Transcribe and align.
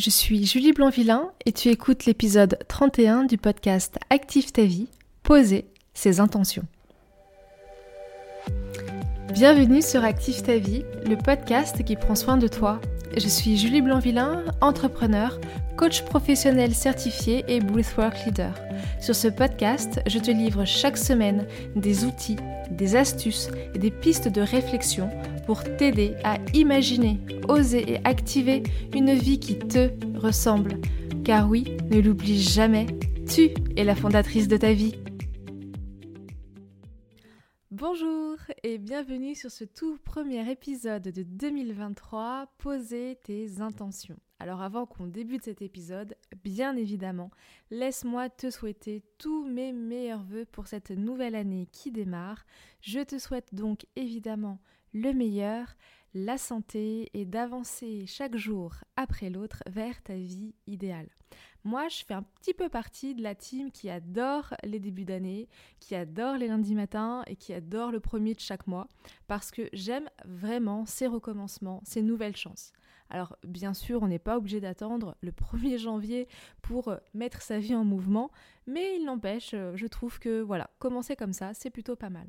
je 0.00 0.08
suis 0.08 0.46
Julie 0.46 0.72
Blanvillain 0.72 1.30
et 1.44 1.52
tu 1.52 1.68
écoutes 1.68 2.06
l'épisode 2.06 2.58
31 2.68 3.24
du 3.24 3.36
podcast 3.36 3.98
Active 4.08 4.50
ta 4.50 4.62
vie, 4.62 4.88
poser 5.22 5.66
ses 5.92 6.20
intentions. 6.20 6.64
Bienvenue 9.34 9.82
sur 9.82 10.02
Active 10.02 10.40
ta 10.40 10.56
vie, 10.56 10.84
le 11.06 11.16
podcast 11.16 11.84
qui 11.84 11.96
prend 11.96 12.14
soin 12.14 12.38
de 12.38 12.48
toi. 12.48 12.80
Je 13.16 13.26
suis 13.26 13.56
Julie 13.56 13.82
Blanvillain, 13.82 14.44
entrepreneur, 14.60 15.40
coach 15.76 16.04
professionnel 16.04 16.72
certifié 16.72 17.44
et 17.48 17.58
Breathwork 17.58 18.14
Leader. 18.24 18.54
Sur 19.00 19.16
ce 19.16 19.26
podcast, 19.26 20.00
je 20.06 20.20
te 20.20 20.30
livre 20.30 20.64
chaque 20.64 20.96
semaine 20.96 21.46
des 21.74 22.04
outils, 22.04 22.36
des 22.70 22.94
astuces 22.94 23.50
et 23.74 23.78
des 23.80 23.90
pistes 23.90 24.28
de 24.28 24.40
réflexion 24.40 25.10
pour 25.46 25.64
t'aider 25.64 26.14
à 26.22 26.36
imaginer, 26.54 27.18
oser 27.48 27.94
et 27.94 28.00
activer 28.04 28.62
une 28.94 29.12
vie 29.14 29.40
qui 29.40 29.58
te 29.58 29.90
ressemble. 30.16 30.78
Car 31.24 31.48
oui, 31.48 31.76
ne 31.90 32.00
l'oublie 32.00 32.40
jamais, 32.40 32.86
tu 33.28 33.50
es 33.76 33.84
la 33.84 33.96
fondatrice 33.96 34.46
de 34.46 34.56
ta 34.56 34.72
vie. 34.72 34.94
Bonjour 37.80 38.36
et 38.62 38.76
bienvenue 38.76 39.34
sur 39.34 39.50
ce 39.50 39.64
tout 39.64 39.96
premier 40.04 40.50
épisode 40.50 41.04
de 41.04 41.22
2023, 41.22 42.52
Poser 42.58 43.18
tes 43.24 43.62
intentions. 43.62 44.18
Alors 44.38 44.60
avant 44.60 44.84
qu'on 44.84 45.06
débute 45.06 45.44
cet 45.44 45.62
épisode, 45.62 46.14
bien 46.44 46.76
évidemment, 46.76 47.30
laisse-moi 47.70 48.28
te 48.28 48.50
souhaiter 48.50 49.02
tous 49.16 49.46
mes 49.46 49.72
meilleurs 49.72 50.24
voeux 50.24 50.44
pour 50.44 50.66
cette 50.66 50.90
nouvelle 50.90 51.34
année 51.34 51.68
qui 51.72 51.90
démarre. 51.90 52.44
Je 52.82 53.00
te 53.00 53.18
souhaite 53.18 53.54
donc 53.54 53.86
évidemment 53.96 54.60
le 54.92 55.12
meilleur, 55.12 55.76
la 56.14 56.38
santé 56.38 57.10
et 57.14 57.24
d'avancer 57.24 58.04
chaque 58.06 58.36
jour 58.36 58.74
après 58.96 59.30
l'autre 59.30 59.62
vers 59.68 60.02
ta 60.02 60.14
vie 60.14 60.54
idéale. 60.66 61.08
Moi, 61.62 61.88
je 61.88 62.04
fais 62.04 62.14
un 62.14 62.22
petit 62.22 62.54
peu 62.54 62.68
partie 62.68 63.14
de 63.14 63.22
la 63.22 63.34
team 63.34 63.70
qui 63.70 63.90
adore 63.90 64.54
les 64.64 64.80
débuts 64.80 65.04
d'année, 65.04 65.48
qui 65.78 65.94
adore 65.94 66.36
les 66.36 66.48
lundis 66.48 66.74
matins 66.74 67.22
et 67.26 67.36
qui 67.36 67.52
adore 67.52 67.92
le 67.92 68.00
premier 68.00 68.34
de 68.34 68.40
chaque 68.40 68.66
mois 68.66 68.88
parce 69.26 69.50
que 69.50 69.68
j'aime 69.72 70.08
vraiment 70.24 70.86
ces 70.86 71.06
recommencements, 71.06 71.82
ces 71.84 72.02
nouvelles 72.02 72.36
chances. 72.36 72.72
Alors 73.10 73.36
bien 73.44 73.74
sûr, 73.74 74.02
on 74.02 74.08
n'est 74.08 74.18
pas 74.18 74.38
obligé 74.38 74.60
d'attendre 74.60 75.16
le 75.20 75.32
1er 75.32 75.78
janvier 75.78 76.28
pour 76.62 76.88
euh, 76.88 76.96
mettre 77.12 77.42
sa 77.42 77.58
vie 77.58 77.74
en 77.74 77.84
mouvement, 77.84 78.30
mais 78.66 78.96
il 78.96 79.04
n'empêche, 79.04 79.50
euh, 79.52 79.72
je 79.74 79.86
trouve 79.86 80.18
que 80.18 80.40
voilà, 80.40 80.70
commencer 80.78 81.16
comme 81.16 81.32
ça, 81.32 81.52
c'est 81.52 81.70
plutôt 81.70 81.96
pas 81.96 82.10
mal. 82.10 82.28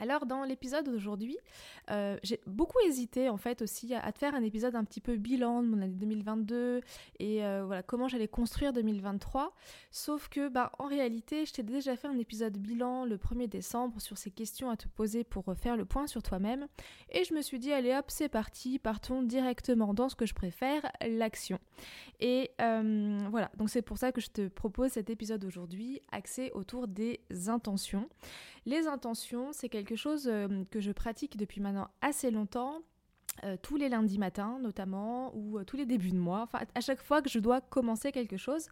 Alors 0.00 0.26
dans 0.26 0.44
l'épisode 0.44 0.86
d'aujourd'hui, 0.86 1.36
euh, 1.90 2.18
j'ai 2.22 2.40
beaucoup 2.46 2.78
hésité 2.86 3.28
en 3.28 3.36
fait 3.36 3.62
aussi 3.62 3.94
à, 3.94 4.12
te 4.12 4.18
faire 4.18 4.34
un 4.34 4.42
épisode 4.42 4.74
un 4.74 4.84
petit 4.84 5.00
peu 5.00 5.16
bilan 5.16 5.62
de 5.62 5.68
mon 5.68 5.80
année 5.82 5.94
2022 5.94 6.80
et 7.18 7.44
euh, 7.44 7.64
voilà 7.64 7.82
comment 7.82 8.08
j'allais 8.08 8.28
construire 8.28 8.72
2023. 8.72 9.54
Sauf 9.90 10.28
que 10.28 10.48
bah 10.48 10.72
en 10.78 10.86
réalité, 10.86 11.46
je 11.46 11.52
t'ai 11.52 11.62
déjà 11.62 11.96
fait 11.96 12.08
un 12.08 12.18
épisode 12.18 12.56
bilan 12.58 13.04
le 13.04 13.16
1er 13.16 13.48
décembre 13.48 14.00
sur 14.00 14.18
ces 14.18 14.30
questions 14.30 14.70
à 14.70 14.76
te 14.76 14.88
poser 14.88 15.24
pour 15.24 15.44
faire 15.56 15.76
le 15.76 15.84
point 15.84 16.06
sur 16.06 16.22
toi-même 16.22 16.66
et 17.10 17.24
je 17.24 17.34
me 17.34 17.42
suis 17.42 17.58
dit 17.58 17.72
allez 17.72 17.94
hop 17.94 18.06
c'est 18.08 18.28
parti, 18.28 18.78
partons 18.78 19.22
directement 19.22 19.94
dans 19.94 20.08
ce 20.08 20.16
que 20.16 20.26
je 20.26 20.34
préfère, 20.34 20.82
l'action. 21.06 21.58
Et 22.20 22.50
euh, 22.60 23.18
voilà 23.30 23.50
donc 23.56 23.70
c'est 23.70 23.82
pour 23.82 23.98
ça 23.98 24.12
que 24.12 24.20
je 24.20 24.28
te 24.28 24.48
propose 24.48 24.92
cet 24.92 25.10
épisode 25.10 25.44
aujourd'hui 25.44 26.00
axé 26.12 26.50
autour 26.54 26.88
des 26.88 27.20
intentions. 27.48 28.08
Les 28.66 28.88
intentions, 28.88 29.52
c'est 29.52 29.68
quelque 29.68 29.85
chose 29.94 30.26
euh, 30.26 30.64
que 30.70 30.80
je 30.80 30.90
pratique 30.90 31.36
depuis 31.36 31.60
maintenant 31.60 31.88
assez 32.00 32.30
longtemps. 32.30 32.80
Euh, 33.44 33.58
tous 33.60 33.76
les 33.76 33.90
lundis 33.90 34.18
matins 34.18 34.58
notamment 34.62 35.30
ou 35.36 35.58
euh, 35.58 35.64
tous 35.64 35.76
les 35.76 35.84
débuts 35.84 36.10
de 36.10 36.16
mois, 36.16 36.40
enfin 36.40 36.60
à 36.74 36.80
chaque 36.80 37.02
fois 37.02 37.20
que 37.20 37.28
je 37.28 37.38
dois 37.38 37.60
commencer 37.60 38.10
quelque 38.10 38.38
chose. 38.38 38.66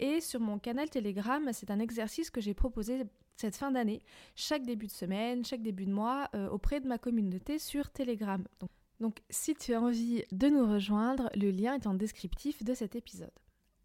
Et 0.00 0.20
sur 0.20 0.40
mon 0.40 0.58
canal 0.58 0.90
Telegram, 0.90 1.48
c'est 1.52 1.70
un 1.70 1.78
exercice 1.78 2.28
que 2.28 2.40
j'ai 2.40 2.52
proposé 2.52 3.04
cette 3.36 3.54
fin 3.54 3.70
d'année, 3.70 4.02
chaque 4.34 4.64
début 4.64 4.88
de 4.88 4.92
semaine, 4.92 5.44
chaque 5.44 5.62
début 5.62 5.86
de 5.86 5.92
mois, 5.92 6.28
auprès 6.50 6.80
de 6.80 6.88
ma 6.88 6.98
communauté 6.98 7.60
sur 7.60 7.90
Telegram. 7.90 8.42
Donc, 8.58 8.70
donc 8.98 9.18
si 9.30 9.54
tu 9.54 9.74
as 9.74 9.80
envie 9.80 10.24
de 10.32 10.48
nous 10.48 10.66
rejoindre, 10.66 11.30
le 11.36 11.52
lien 11.52 11.74
est 11.74 11.86
en 11.86 11.94
descriptif 11.94 12.64
de 12.64 12.74
cet 12.74 12.96
épisode. 12.96 13.30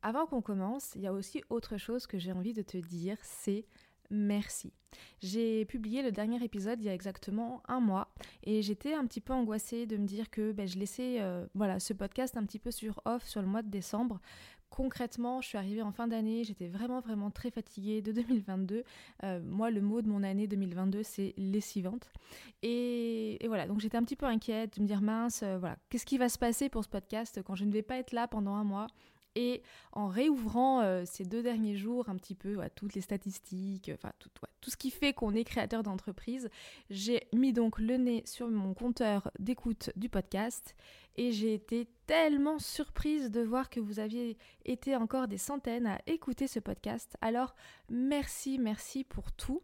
Avant 0.02 0.26
qu'on 0.26 0.42
commence, 0.42 0.92
il 0.96 1.02
y 1.02 1.08
a 1.08 1.14
aussi 1.14 1.42
autre 1.50 1.78
chose 1.78 2.08
que 2.08 2.20
j'ai 2.20 2.34
envie 2.34 2.54
de 2.54 2.62
te 2.62 2.78
dire, 2.78 3.18
c'est 3.22 3.66
merci. 4.14 4.72
J'ai 5.22 5.66
publié 5.66 6.02
le 6.04 6.12
dernier 6.12 6.44
épisode 6.44 6.80
il 6.82 6.86
y 6.86 6.90
a 6.90 6.94
exactement 6.94 7.62
un 7.68 7.80
mois 7.80 8.14
et 8.44 8.62
j'étais 8.62 8.94
un 8.94 9.06
petit 9.06 9.22
peu 9.22 9.34
angoissée 9.34 9.86
de 9.86 9.98
me 9.98 10.06
dire 10.06 10.30
que 10.30 10.52
ben, 10.52 10.68
je 10.68 10.78
laissais 10.78 11.18
euh, 11.20 11.46
voilà, 11.56 11.80
ce 11.80 11.94
podcast 11.94 12.38
un 12.38 12.44
petit 12.44 12.60
peu 12.60 12.72
sur 12.72 13.02
off 13.06 13.26
sur 13.28 13.42
le 13.42 13.48
mois 13.48 13.64
de 13.64 13.70
décembre. 13.70 14.20
Concrètement, 14.70 15.40
je 15.40 15.50
suis 15.50 15.58
arrivée 15.58 15.84
en 15.84 15.92
fin 15.92 16.08
d'année, 16.08 16.44
j'étais 16.44 16.68
vraiment 16.68 17.00
vraiment 17.00 17.30
très 17.30 17.52
fatiguée 17.52 18.02
de 18.02 18.12
2022. 18.24 18.84
Euh, 19.24 19.40
moi, 19.44 19.70
le 19.70 19.82
mot 19.82 20.02
de 20.02 20.10
mon 20.10 20.24
année 20.24 20.48
2022, 20.48 21.04
c'est 21.04 21.34
lessivante. 21.38 22.12
Et, 22.64 23.44
et 23.44 23.48
voilà, 23.48 23.68
donc 23.68 23.80
j'étais 23.80 23.98
un 23.98 24.04
petit 24.04 24.16
peu 24.16 24.26
inquiète 24.26 24.78
de 24.78 24.82
me 24.82 24.88
dire 24.88 25.02
mince, 25.02 25.42
euh, 25.44 25.58
voilà, 25.60 25.78
qu'est-ce 25.90 26.06
qui 26.06 26.18
va 26.18 26.28
se 26.28 26.40
passer 26.40 26.70
pour 26.70 26.84
ce 26.84 26.90
podcast 26.90 27.42
quand 27.44 27.56
je 27.56 27.66
ne 27.66 27.72
vais 27.72 27.84
pas 27.84 27.98
être 27.98 28.14
là 28.14 28.28
pendant 28.28 28.56
un 28.56 28.64
mois? 28.64 28.88
Et 29.36 29.64
en 29.92 30.08
réouvrant 30.08 30.82
euh, 30.82 31.04
ces 31.06 31.26
deux 31.26 31.44
derniers 31.44 31.76
jours 31.76 32.10
un 32.10 32.16
petit 32.16 32.36
peu 32.36 32.58
toutes 32.76 32.94
les 32.94 33.02
statistiques, 33.02 33.92
enfin 33.94 34.12
tout, 34.20 34.30
tout 34.62 34.70
ce 34.70 34.78
qui 34.78 34.92
fait 34.92 35.14
qu'on 35.14 35.34
est 35.34 35.44
créateur 35.44 35.84
d'entreprise, 35.84 36.50
j'ai 36.90 37.28
mis 37.34 37.54
donc 37.54 37.80
le 37.80 37.98
nez 37.98 38.24
sur 38.26 38.48
mon 38.48 38.74
compteur 38.74 39.32
d'écoute 39.40 39.92
du 39.96 40.10
podcast 40.10 40.76
et 41.16 41.32
j'ai 41.32 41.54
été 41.54 41.88
tellement 42.08 42.60
surprise 42.60 43.32
de 43.32 43.42
voir 43.42 43.70
que 43.70 43.80
vous 43.80 44.00
aviez 44.00 44.38
été 44.66 44.96
encore 44.96 45.28
des 45.28 45.38
centaines 45.38 45.88
à 45.88 46.00
écouter 46.08 46.48
ce 46.48 46.60
podcast. 46.60 47.16
Alors 47.22 47.56
merci, 47.90 48.58
merci 48.58 49.04
pour 49.04 49.32
tout. 49.32 49.62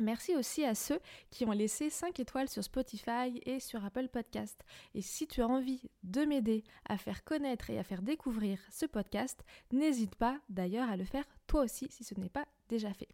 Merci 0.00 0.36
aussi 0.36 0.64
à 0.64 0.74
ceux 0.74 1.00
qui 1.30 1.44
ont 1.46 1.52
laissé 1.52 1.88
5 1.88 2.20
étoiles 2.20 2.48
sur 2.48 2.62
Spotify 2.62 3.40
et 3.46 3.60
sur 3.60 3.84
Apple 3.84 4.08
Podcast. 4.08 4.62
Et 4.94 5.00
si 5.00 5.26
tu 5.26 5.40
as 5.40 5.48
envie 5.48 5.82
de 6.02 6.24
m'aider 6.24 6.64
à 6.86 6.98
faire 6.98 7.24
connaître 7.24 7.70
et 7.70 7.78
à 7.78 7.84
faire 7.84 8.02
découvrir 8.02 8.58
ce 8.70 8.84
podcast, 8.86 9.42
n'hésite 9.72 10.14
pas 10.14 10.38
d'ailleurs 10.48 10.90
à 10.90 10.96
le 10.96 11.04
faire 11.04 11.24
toi 11.46 11.62
aussi 11.62 11.88
si 11.90 12.04
ce 12.04 12.18
n'est 12.20 12.28
pas 12.28 12.46
déjà 12.68 12.92
fait. 12.92 13.08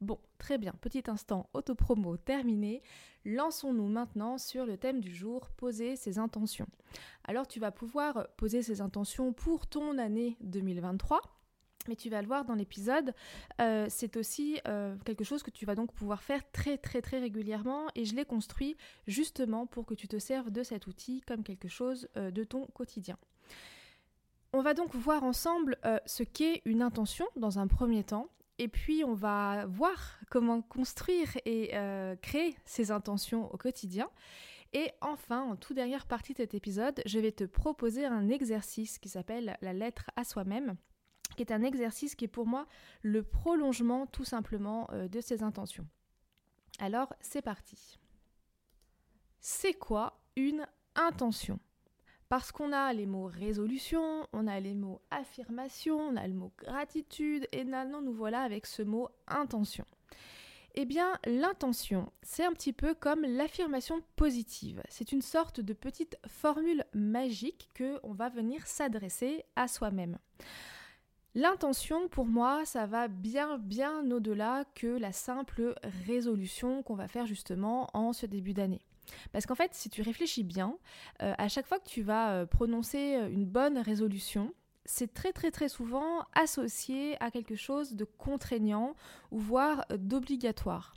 Bon, 0.00 0.18
très 0.38 0.56
bien, 0.56 0.72
petit 0.80 1.02
instant 1.08 1.50
autopromo 1.52 2.16
terminé. 2.16 2.82
Lançons-nous 3.24 3.88
maintenant 3.88 4.38
sur 4.38 4.64
le 4.64 4.78
thème 4.78 5.00
du 5.00 5.14
jour, 5.14 5.50
poser 5.56 5.96
ses 5.96 6.18
intentions. 6.18 6.68
Alors 7.24 7.46
tu 7.46 7.60
vas 7.60 7.70
pouvoir 7.70 8.28
poser 8.36 8.62
ses 8.62 8.80
intentions 8.80 9.32
pour 9.32 9.66
ton 9.66 9.98
année 9.98 10.36
2023 10.40 11.39
mais 11.88 11.96
tu 11.96 12.10
vas 12.10 12.20
le 12.20 12.26
voir 12.28 12.44
dans 12.44 12.54
l'épisode, 12.54 13.14
euh, 13.60 13.86
c'est 13.88 14.16
aussi 14.16 14.60
euh, 14.68 14.96
quelque 15.04 15.24
chose 15.24 15.42
que 15.42 15.50
tu 15.50 15.64
vas 15.66 15.74
donc 15.74 15.92
pouvoir 15.92 16.22
faire 16.22 16.42
très 16.52 16.78
très 16.78 17.00
très 17.00 17.18
régulièrement 17.18 17.86
et 17.94 18.04
je 18.04 18.14
l'ai 18.14 18.24
construit 18.24 18.76
justement 19.06 19.66
pour 19.66 19.86
que 19.86 19.94
tu 19.94 20.08
te 20.08 20.18
serves 20.18 20.50
de 20.50 20.62
cet 20.62 20.86
outil 20.86 21.22
comme 21.26 21.42
quelque 21.42 21.68
chose 21.68 22.08
euh, 22.16 22.30
de 22.30 22.44
ton 22.44 22.66
quotidien. 22.66 23.16
On 24.52 24.62
va 24.62 24.74
donc 24.74 24.94
voir 24.96 25.22
ensemble 25.22 25.78
ce 26.06 26.24
qu'est 26.24 26.60
une 26.64 26.82
intention 26.82 27.24
dans 27.36 27.60
un 27.60 27.68
premier 27.68 28.02
temps 28.02 28.26
et 28.58 28.66
puis 28.66 29.04
on 29.04 29.14
va 29.14 29.64
voir 29.66 30.18
comment 30.28 30.60
construire 30.60 31.28
et 31.44 31.70
créer 32.20 32.56
ces 32.64 32.90
intentions 32.90 33.48
au 33.54 33.56
quotidien. 33.56 34.10
Et 34.72 34.90
enfin, 35.02 35.42
en 35.42 35.54
toute 35.54 35.76
dernière 35.76 36.04
partie 36.04 36.32
de 36.32 36.38
cet 36.38 36.54
épisode, 36.54 37.00
je 37.06 37.20
vais 37.20 37.30
te 37.30 37.44
proposer 37.44 38.04
un 38.06 38.28
exercice 38.28 38.98
qui 38.98 39.08
s'appelle 39.08 39.56
la 39.62 39.72
lettre 39.72 40.10
à 40.16 40.24
soi-même 40.24 40.76
qui 41.40 41.50
est 41.50 41.56
un 41.56 41.62
exercice 41.62 42.16
qui 42.16 42.26
est 42.26 42.28
pour 42.28 42.46
moi 42.46 42.66
le 43.00 43.22
prolongement 43.22 44.06
tout 44.06 44.26
simplement 44.26 44.90
euh, 44.92 45.08
de 45.08 45.22
ces 45.22 45.42
intentions. 45.42 45.86
Alors, 46.78 47.14
c'est 47.22 47.40
parti. 47.40 47.98
C'est 49.40 49.72
quoi 49.72 50.20
une 50.36 50.66
intention? 50.94 51.58
Parce 52.28 52.52
qu'on 52.52 52.74
a 52.74 52.92
les 52.92 53.06
mots 53.06 53.24
résolution, 53.24 54.28
on 54.34 54.46
a 54.46 54.60
les 54.60 54.74
mots 54.74 55.00
affirmation, 55.10 55.98
on 55.98 56.16
a 56.16 56.28
le 56.28 56.34
mot 56.34 56.52
gratitude, 56.58 57.48
et 57.52 57.64
maintenant 57.64 58.02
nous 58.02 58.12
voilà 58.12 58.42
avec 58.42 58.66
ce 58.66 58.82
mot 58.82 59.08
intention. 59.26 59.86
Eh 60.74 60.84
bien, 60.84 61.18
l'intention, 61.24 62.12
c'est 62.22 62.44
un 62.44 62.52
petit 62.52 62.74
peu 62.74 62.92
comme 62.92 63.22
l'affirmation 63.22 64.02
positive. 64.16 64.82
C'est 64.90 65.10
une 65.10 65.22
sorte 65.22 65.60
de 65.60 65.72
petite 65.72 66.18
formule 66.26 66.84
magique 66.92 67.70
que 67.72 67.98
on 68.02 68.12
va 68.12 68.28
venir 68.28 68.66
s'adresser 68.66 69.42
à 69.56 69.68
soi-même. 69.68 70.18
L'intention, 71.36 72.08
pour 72.08 72.26
moi, 72.26 72.64
ça 72.64 72.86
va 72.86 73.06
bien, 73.06 73.58
bien 73.58 74.10
au-delà 74.10 74.64
que 74.74 74.88
la 74.88 75.12
simple 75.12 75.76
résolution 76.04 76.82
qu'on 76.82 76.96
va 76.96 77.06
faire 77.06 77.26
justement 77.26 77.88
en 77.94 78.12
ce 78.12 78.26
début 78.26 78.52
d'année. 78.52 78.80
Parce 79.32 79.46
qu'en 79.46 79.54
fait, 79.54 79.72
si 79.72 79.88
tu 79.90 80.02
réfléchis 80.02 80.42
bien, 80.42 80.76
euh, 81.22 81.32
à 81.38 81.48
chaque 81.48 81.66
fois 81.66 81.78
que 81.78 81.88
tu 81.88 82.02
vas 82.02 82.32
euh, 82.32 82.46
prononcer 82.46 83.16
euh, 83.16 83.28
une 83.28 83.44
bonne 83.44 83.78
résolution, 83.78 84.52
c'est 84.84 85.14
très 85.14 85.32
très 85.32 85.52
très 85.52 85.68
souvent 85.68 86.24
associé 86.34 87.16
à 87.20 87.30
quelque 87.30 87.54
chose 87.54 87.94
de 87.94 88.04
contraignant 88.04 88.96
ou 89.30 89.38
voire 89.38 89.84
d'obligatoire. 89.96 90.94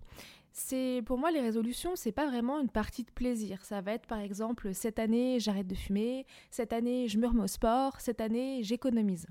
c'est 0.51 1.03
pour 1.05 1.17
moi 1.17 1.31
les 1.31 1.41
résolutions, 1.41 1.95
c'est 1.95 2.11
pas 2.11 2.25
vraiment 2.25 2.59
une 2.59 2.69
partie 2.69 3.03
de 3.03 3.11
plaisir. 3.11 3.63
Ça 3.65 3.81
va 3.81 3.93
être 3.93 4.07
par 4.07 4.19
exemple 4.19 4.73
cette 4.73 4.97
année 4.99 5.39
j'arrête 5.39 5.67
de 5.67 5.75
fumer, 5.75 6.25
cette 6.49 6.73
année 6.73 7.07
je 7.07 7.19
me 7.19 7.27
remets 7.27 7.43
au 7.43 7.47
sport, 7.47 7.99
cette 7.99 8.21
année 8.21 8.63
j'économise. 8.63 9.27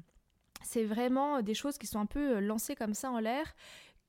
C'est 0.65 0.85
vraiment 0.85 1.43
des 1.43 1.55
choses 1.55 1.79
qui 1.79 1.87
sont 1.87 2.01
un 2.01 2.07
peu 2.07 2.41
lancées 2.41 2.77
comme 2.77 2.95
ça 2.95 3.11
en 3.11 3.19
l'air 3.19 3.55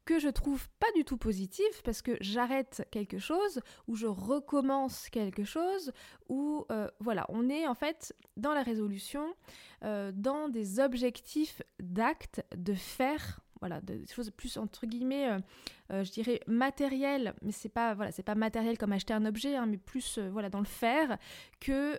que 0.06 0.20
je 0.20 0.28
trouve 0.28 0.68
pas 0.80 0.92
du 0.96 1.06
tout 1.06 1.18
positif 1.18 1.82
parce 1.84 2.02
que 2.02 2.18
j'arrête 2.20 2.88
quelque 2.92 3.20
chose 3.20 3.62
ou 3.88 3.96
je 3.96 4.08
recommence 4.08 5.10
quelque 5.10 5.44
chose 5.44 5.94
ou 6.30 6.66
euh, 6.72 6.90
voilà 7.00 7.26
on 7.30 7.50
est 7.50 7.68
en 7.68 7.74
fait 7.74 8.16
dans 8.38 8.54
la 8.54 8.64
résolution 8.64 9.34
euh, 9.84 10.12
dans 10.14 10.50
des 10.50 10.80
objectifs 10.80 11.62
d'actes 11.80 12.44
de 12.56 12.74
faire 12.74 13.40
voilà 13.62 13.80
des 13.80 14.06
choses 14.08 14.30
plus 14.32 14.58
entre 14.58 14.86
guillemets 14.86 15.40
euh, 15.92 16.04
je 16.04 16.12
dirais 16.12 16.42
matérielles 16.48 17.34
mais 17.42 17.54
c'est 17.54 17.70
pas 17.70 17.94
voilà 17.94 18.12
c'est 18.12 18.24
pas 18.24 18.36
matériel 18.36 18.78
comme 18.78 18.92
acheter 18.92 19.14
un 19.14 19.26
objet 19.26 19.56
hein, 19.56 19.68
mais 19.68 19.78
plus 19.78 20.20
voilà 20.20 20.50
dans 20.50 20.60
le 20.60 20.66
faire 20.66 21.18
que 21.62 21.98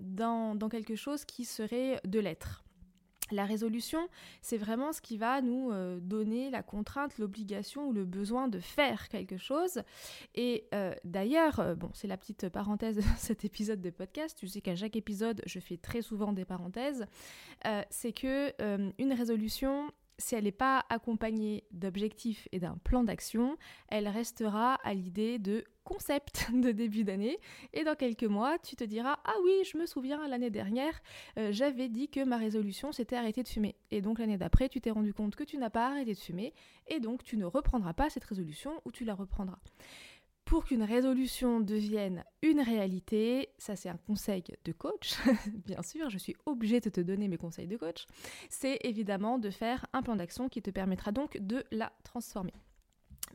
dans, 0.00 0.56
dans 0.56 0.68
quelque 0.68 0.96
chose 0.96 1.24
qui 1.24 1.44
serait 1.44 2.00
de 2.04 2.18
l'être 2.18 2.65
la 3.30 3.44
résolution, 3.44 4.08
c'est 4.40 4.56
vraiment 4.56 4.92
ce 4.92 5.00
qui 5.00 5.16
va 5.16 5.40
nous 5.40 5.70
euh, 5.72 5.98
donner 6.00 6.50
la 6.50 6.62
contrainte, 6.62 7.18
l'obligation 7.18 7.88
ou 7.88 7.92
le 7.92 8.04
besoin 8.04 8.48
de 8.48 8.60
faire 8.60 9.08
quelque 9.08 9.36
chose. 9.36 9.82
Et 10.34 10.66
euh, 10.74 10.94
d'ailleurs, 11.04 11.60
euh, 11.60 11.74
bon, 11.74 11.90
c'est 11.92 12.08
la 12.08 12.16
petite 12.16 12.48
parenthèse 12.48 12.96
de 12.96 13.02
cet 13.18 13.44
épisode 13.44 13.80
de 13.80 13.90
podcast. 13.90 14.36
Tu 14.38 14.48
sais 14.48 14.60
qu'à 14.60 14.76
chaque 14.76 14.96
épisode, 14.96 15.42
je 15.46 15.60
fais 15.60 15.76
très 15.76 16.02
souvent 16.02 16.32
des 16.32 16.44
parenthèses. 16.44 17.06
c'est 17.90 18.12
que 18.12 18.54
une 18.98 19.12
résolution, 19.12 19.90
si 20.18 20.34
elle 20.34 20.44
n'est 20.44 20.52
pas 20.52 20.84
accompagnée 20.88 21.64
d'objectifs 21.72 22.48
et 22.52 22.58
d'un 22.58 22.78
plan 22.78 23.04
d'action, 23.04 23.56
elle 23.88 24.08
restera 24.08 24.74
à 24.74 24.94
l'idée 24.94 25.38
de 25.38 25.64
concept 25.84 26.50
de 26.52 26.72
début 26.72 27.04
d'année. 27.04 27.38
Et 27.72 27.84
dans 27.84 27.94
quelques 27.94 28.24
mois, 28.24 28.58
tu 28.58 28.76
te 28.76 28.84
diras 28.84 29.18
Ah 29.24 29.34
oui, 29.44 29.62
je 29.70 29.78
me 29.78 29.86
souviens, 29.86 30.26
l'année 30.28 30.50
dernière, 30.50 31.00
euh, 31.38 31.52
j'avais 31.52 31.88
dit 31.88 32.08
que 32.08 32.24
ma 32.24 32.36
résolution 32.36 32.92
c'était 32.92 33.16
arrêter 33.16 33.42
de 33.42 33.48
fumer. 33.48 33.76
Et 33.90 34.00
donc 34.00 34.18
l'année 34.18 34.38
d'après, 34.38 34.68
tu 34.68 34.80
t'es 34.80 34.90
rendu 34.90 35.14
compte 35.14 35.36
que 35.36 35.44
tu 35.44 35.58
n'as 35.58 35.70
pas 35.70 35.86
arrêté 35.88 36.12
de 36.12 36.18
fumer. 36.18 36.54
Et 36.88 37.00
donc 37.00 37.22
tu 37.22 37.36
ne 37.36 37.44
reprendras 37.44 37.94
pas 37.94 38.10
cette 38.10 38.24
résolution 38.24 38.72
ou 38.84 38.92
tu 38.92 39.04
la 39.04 39.14
reprendras. 39.14 39.58
Pour 40.46 40.64
qu'une 40.64 40.84
résolution 40.84 41.58
devienne 41.58 42.24
une 42.40 42.60
réalité, 42.60 43.48
ça 43.58 43.74
c'est 43.74 43.88
un 43.88 43.96
conseil 43.96 44.44
de 44.64 44.72
coach, 44.72 45.16
bien 45.66 45.82
sûr, 45.82 46.08
je 46.08 46.18
suis 46.18 46.36
obligée 46.46 46.78
de 46.78 46.88
te 46.88 47.00
donner 47.00 47.26
mes 47.26 47.36
conseils 47.36 47.66
de 47.66 47.76
coach, 47.76 48.06
c'est 48.48 48.78
évidemment 48.84 49.38
de 49.40 49.50
faire 49.50 49.84
un 49.92 50.02
plan 50.02 50.14
d'action 50.14 50.48
qui 50.48 50.62
te 50.62 50.70
permettra 50.70 51.10
donc 51.10 51.36
de 51.38 51.64
la 51.72 51.92
transformer. 52.04 52.54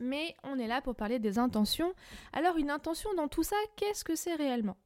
Mais 0.00 0.34
on 0.42 0.58
est 0.58 0.66
là 0.66 0.80
pour 0.80 0.94
parler 0.96 1.18
des 1.18 1.38
intentions. 1.38 1.92
Alors 2.32 2.56
une 2.56 2.70
intention 2.70 3.12
dans 3.12 3.28
tout 3.28 3.42
ça, 3.42 3.56
qu'est-ce 3.76 4.04
que 4.04 4.16
c'est 4.16 4.34
réellement? 4.34 4.78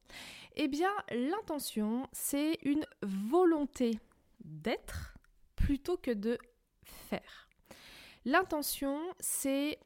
Eh 0.57 0.67
bien 0.67 0.91
l'intention, 1.11 2.09
c'est 2.11 2.59
une 2.63 2.85
volonté 3.03 3.99
d'être 4.43 5.17
plutôt 5.55 5.95
que 5.95 6.11
de 6.11 6.37
faire. 6.83 7.47
L'intention, 8.25 8.99
c'est 9.21 9.79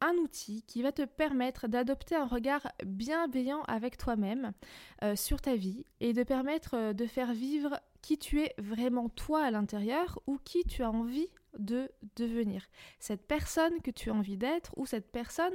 un 0.00 0.14
outil 0.14 0.62
qui 0.62 0.82
va 0.82 0.92
te 0.92 1.04
permettre 1.04 1.68
d'adopter 1.68 2.14
un 2.14 2.26
regard 2.26 2.66
bienveillant 2.84 3.62
avec 3.62 3.96
toi-même 3.96 4.52
euh, 5.02 5.16
sur 5.16 5.40
ta 5.40 5.56
vie 5.56 5.84
et 6.00 6.12
de 6.12 6.22
permettre 6.22 6.74
euh, 6.74 6.92
de 6.92 7.06
faire 7.06 7.32
vivre 7.32 7.80
qui 8.02 8.18
tu 8.18 8.40
es 8.42 8.54
vraiment 8.58 9.08
toi 9.08 9.44
à 9.44 9.50
l'intérieur 9.50 10.20
ou 10.26 10.38
qui 10.44 10.64
tu 10.64 10.82
as 10.82 10.90
envie 10.90 11.28
de 11.58 11.90
devenir. 12.16 12.68
Cette 13.00 13.26
personne 13.26 13.80
que 13.82 13.90
tu 13.90 14.10
as 14.10 14.14
envie 14.14 14.36
d'être 14.36 14.72
ou 14.76 14.86
cette 14.86 15.10
personne 15.10 15.54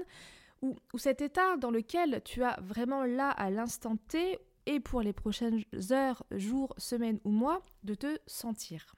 ou, 0.61 0.75
ou 0.93 0.97
cet 0.97 1.21
état 1.21 1.57
dans 1.57 1.71
lequel 1.71 2.21
tu 2.23 2.43
as 2.43 2.59
vraiment 2.61 3.03
là 3.03 3.29
à 3.29 3.49
l'instant 3.49 3.97
T 4.07 4.39
et 4.65 4.79
pour 4.79 5.01
les 5.01 5.13
prochaines 5.13 5.63
heures, 5.91 6.23
jours, 6.31 6.73
semaines 6.77 7.19
ou 7.23 7.31
mois 7.31 7.61
de 7.83 7.95
te 7.95 8.17
sentir. 8.27 8.95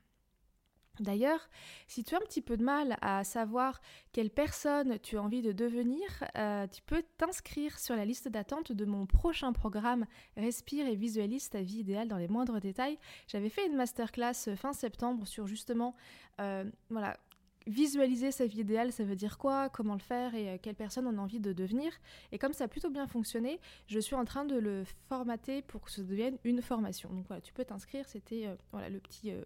D'ailleurs, 1.00 1.50
si 1.88 2.03
tu 2.03 2.15
as 2.15 2.18
un 2.18 2.21
petit 2.21 2.42
peu 2.42 2.57
de 2.57 2.63
mal 2.63 2.97
à 3.01 3.24
savoir 3.24 3.81
quelle 4.13 4.30
personne 4.30 4.97
tu 5.00 5.18
as 5.18 5.21
envie 5.21 5.42
de 5.42 5.51
devenir, 5.51 6.01
euh, 6.38 6.68
tu 6.68 6.81
peux 6.81 7.03
t'inscrire 7.18 7.77
sur 7.80 7.95
la 7.95 8.06
liste 8.06 8.27
d'attente 8.27 8.71
de 8.71 8.86
mon 8.86 9.06
prochain 9.06 9.51
programme 9.53 10.06
Respire 10.38 10.88
et 10.88 10.95
visualise 10.95 11.50
ta 11.50 11.62
vie 11.62 11.80
idéale 11.80 12.07
dans 12.07 12.18
les 12.18 12.27
moindres 12.27 12.59
détails. 12.59 12.97
J'avais 13.27 13.50
fait 13.50 13.65
une 13.65 13.75
masterclass 13.75 14.56
fin 14.56 14.74
septembre 14.74 15.27
sur 15.27 15.47
justement 15.47 15.95
euh, 16.42 16.65
voilà, 16.89 17.18
visualiser 17.67 18.31
sa 18.31 18.45
vie 18.45 18.59
idéale, 18.59 18.91
ça 18.91 19.03
veut 19.03 19.15
dire 19.15 19.38
quoi, 19.38 19.69
comment 19.69 19.94
le 19.94 20.00
faire 20.00 20.35
et 20.35 20.50
euh, 20.50 20.57
quelle 20.62 20.75
personne 20.75 21.07
on 21.07 21.17
a 21.17 21.21
envie 21.21 21.39
de 21.39 21.53
devenir. 21.53 21.91
Et 22.31 22.38
comme 22.38 22.53
ça 22.53 22.65
a 22.65 22.67
plutôt 22.67 22.89
bien 22.89 23.07
fonctionné, 23.07 23.59
je 23.88 24.00
suis 24.00 24.15
en 24.15 24.25
train 24.25 24.45
de 24.45 24.56
le 24.56 24.83
formater 25.09 25.62
pour 25.62 25.81
que 25.81 25.91
ça 25.91 26.03
devienne 26.03 26.38
une 26.44 26.62
formation. 26.62 27.09
Donc 27.09 27.25
voilà, 27.27 27.41
tu 27.41 27.53
peux 27.53 27.65
t'inscrire, 27.65 28.07
c'était 28.07 28.47
euh, 28.47 28.56
voilà 28.71 28.89
le 28.89 29.00
petit 29.00 29.31
euh, 29.31 29.44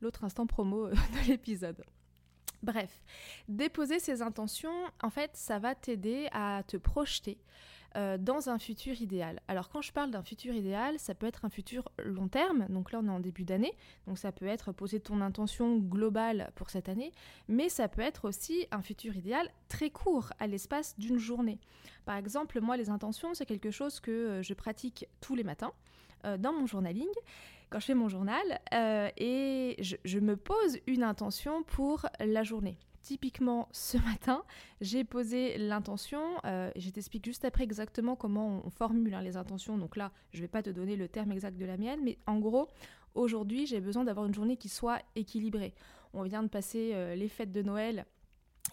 l'autre 0.00 0.24
instant 0.24 0.46
promo 0.46 0.88
de 0.88 1.28
l'épisode. 1.28 1.84
Bref, 2.62 3.04
déposer 3.48 4.00
ses 4.00 4.20
intentions, 4.20 4.74
en 5.02 5.10
fait, 5.10 5.30
ça 5.34 5.60
va 5.60 5.76
t'aider 5.76 6.28
à 6.32 6.62
te 6.66 6.76
projeter 6.76 7.38
euh, 7.96 8.18
dans 8.18 8.50
un 8.50 8.58
futur 8.58 9.00
idéal. 9.00 9.40
Alors 9.48 9.70
quand 9.70 9.80
je 9.80 9.92
parle 9.92 10.10
d'un 10.10 10.22
futur 10.22 10.54
idéal, 10.54 10.98
ça 10.98 11.14
peut 11.14 11.26
être 11.26 11.46
un 11.46 11.48
futur 11.48 11.90
long 12.04 12.28
terme, 12.28 12.66
donc 12.68 12.92
là 12.92 13.00
on 13.02 13.06
est 13.06 13.10
en 13.10 13.18
début 13.18 13.44
d'année, 13.44 13.72
donc 14.06 14.18
ça 14.18 14.30
peut 14.30 14.46
être 14.46 14.72
poser 14.72 15.00
ton 15.00 15.22
intention 15.22 15.78
globale 15.78 16.50
pour 16.54 16.68
cette 16.68 16.90
année, 16.90 17.12
mais 17.48 17.70
ça 17.70 17.88
peut 17.88 18.02
être 18.02 18.26
aussi 18.26 18.66
un 18.72 18.82
futur 18.82 19.16
idéal 19.16 19.50
très 19.68 19.88
court, 19.88 20.34
à 20.38 20.46
l'espace 20.46 20.98
d'une 20.98 21.16
journée. 21.16 21.58
Par 22.04 22.16
exemple, 22.16 22.60
moi 22.60 22.76
les 22.76 22.90
intentions, 22.90 23.32
c'est 23.32 23.46
quelque 23.46 23.70
chose 23.70 24.00
que 24.00 24.10
euh, 24.10 24.42
je 24.42 24.52
pratique 24.52 25.06
tous 25.22 25.34
les 25.34 25.44
matins 25.44 25.72
euh, 26.26 26.36
dans 26.36 26.52
mon 26.52 26.66
journaling 26.66 27.08
quand 27.70 27.80
je 27.80 27.86
fais 27.86 27.94
mon 27.94 28.08
journal 28.08 28.60
et 29.18 29.76
je, 29.78 30.18
me 30.18 30.36
pose 30.36 30.78
une 30.86 31.02
intention 31.02 31.62
pour 31.64 32.06
la 32.18 32.42
journée. 32.42 32.78
Typiquement, 33.02 33.68
ce 33.72 33.96
matin, 34.04 34.42
j'ai 34.80 35.04
posé 35.04 35.58
l'intention, 35.58 36.22
euh, 36.44 36.70
je 36.76 36.90
t'explique 36.90 37.24
juste 37.24 37.44
après 37.44 37.64
exactement 37.64 38.16
comment 38.16 38.62
on 38.64 38.70
formule 38.70 39.14
hein, 39.14 39.22
les 39.22 39.36
intentions, 39.36 39.78
donc 39.78 39.96
là, 39.96 40.12
je 40.32 40.38
ne 40.38 40.42
vais 40.42 40.48
pas 40.48 40.62
te 40.62 40.70
donner 40.70 40.96
le 40.96 41.08
terme 41.08 41.32
exact 41.32 41.56
de 41.56 41.64
la 41.64 41.76
mienne, 41.76 42.00
mais 42.02 42.18
en 42.26 42.38
gros, 42.38 42.68
aujourd'hui, 43.14 43.66
j'ai 43.66 43.80
besoin 43.80 44.04
d'avoir 44.04 44.26
une 44.26 44.34
journée 44.34 44.56
qui 44.56 44.68
soit 44.68 45.00
équilibrée. 45.16 45.74
On 46.14 46.22
vient 46.22 46.42
de 46.42 46.48
passer 46.48 46.92
euh, 46.94 47.14
les 47.14 47.28
fêtes 47.28 47.52
de 47.52 47.62
Noël, 47.62 48.06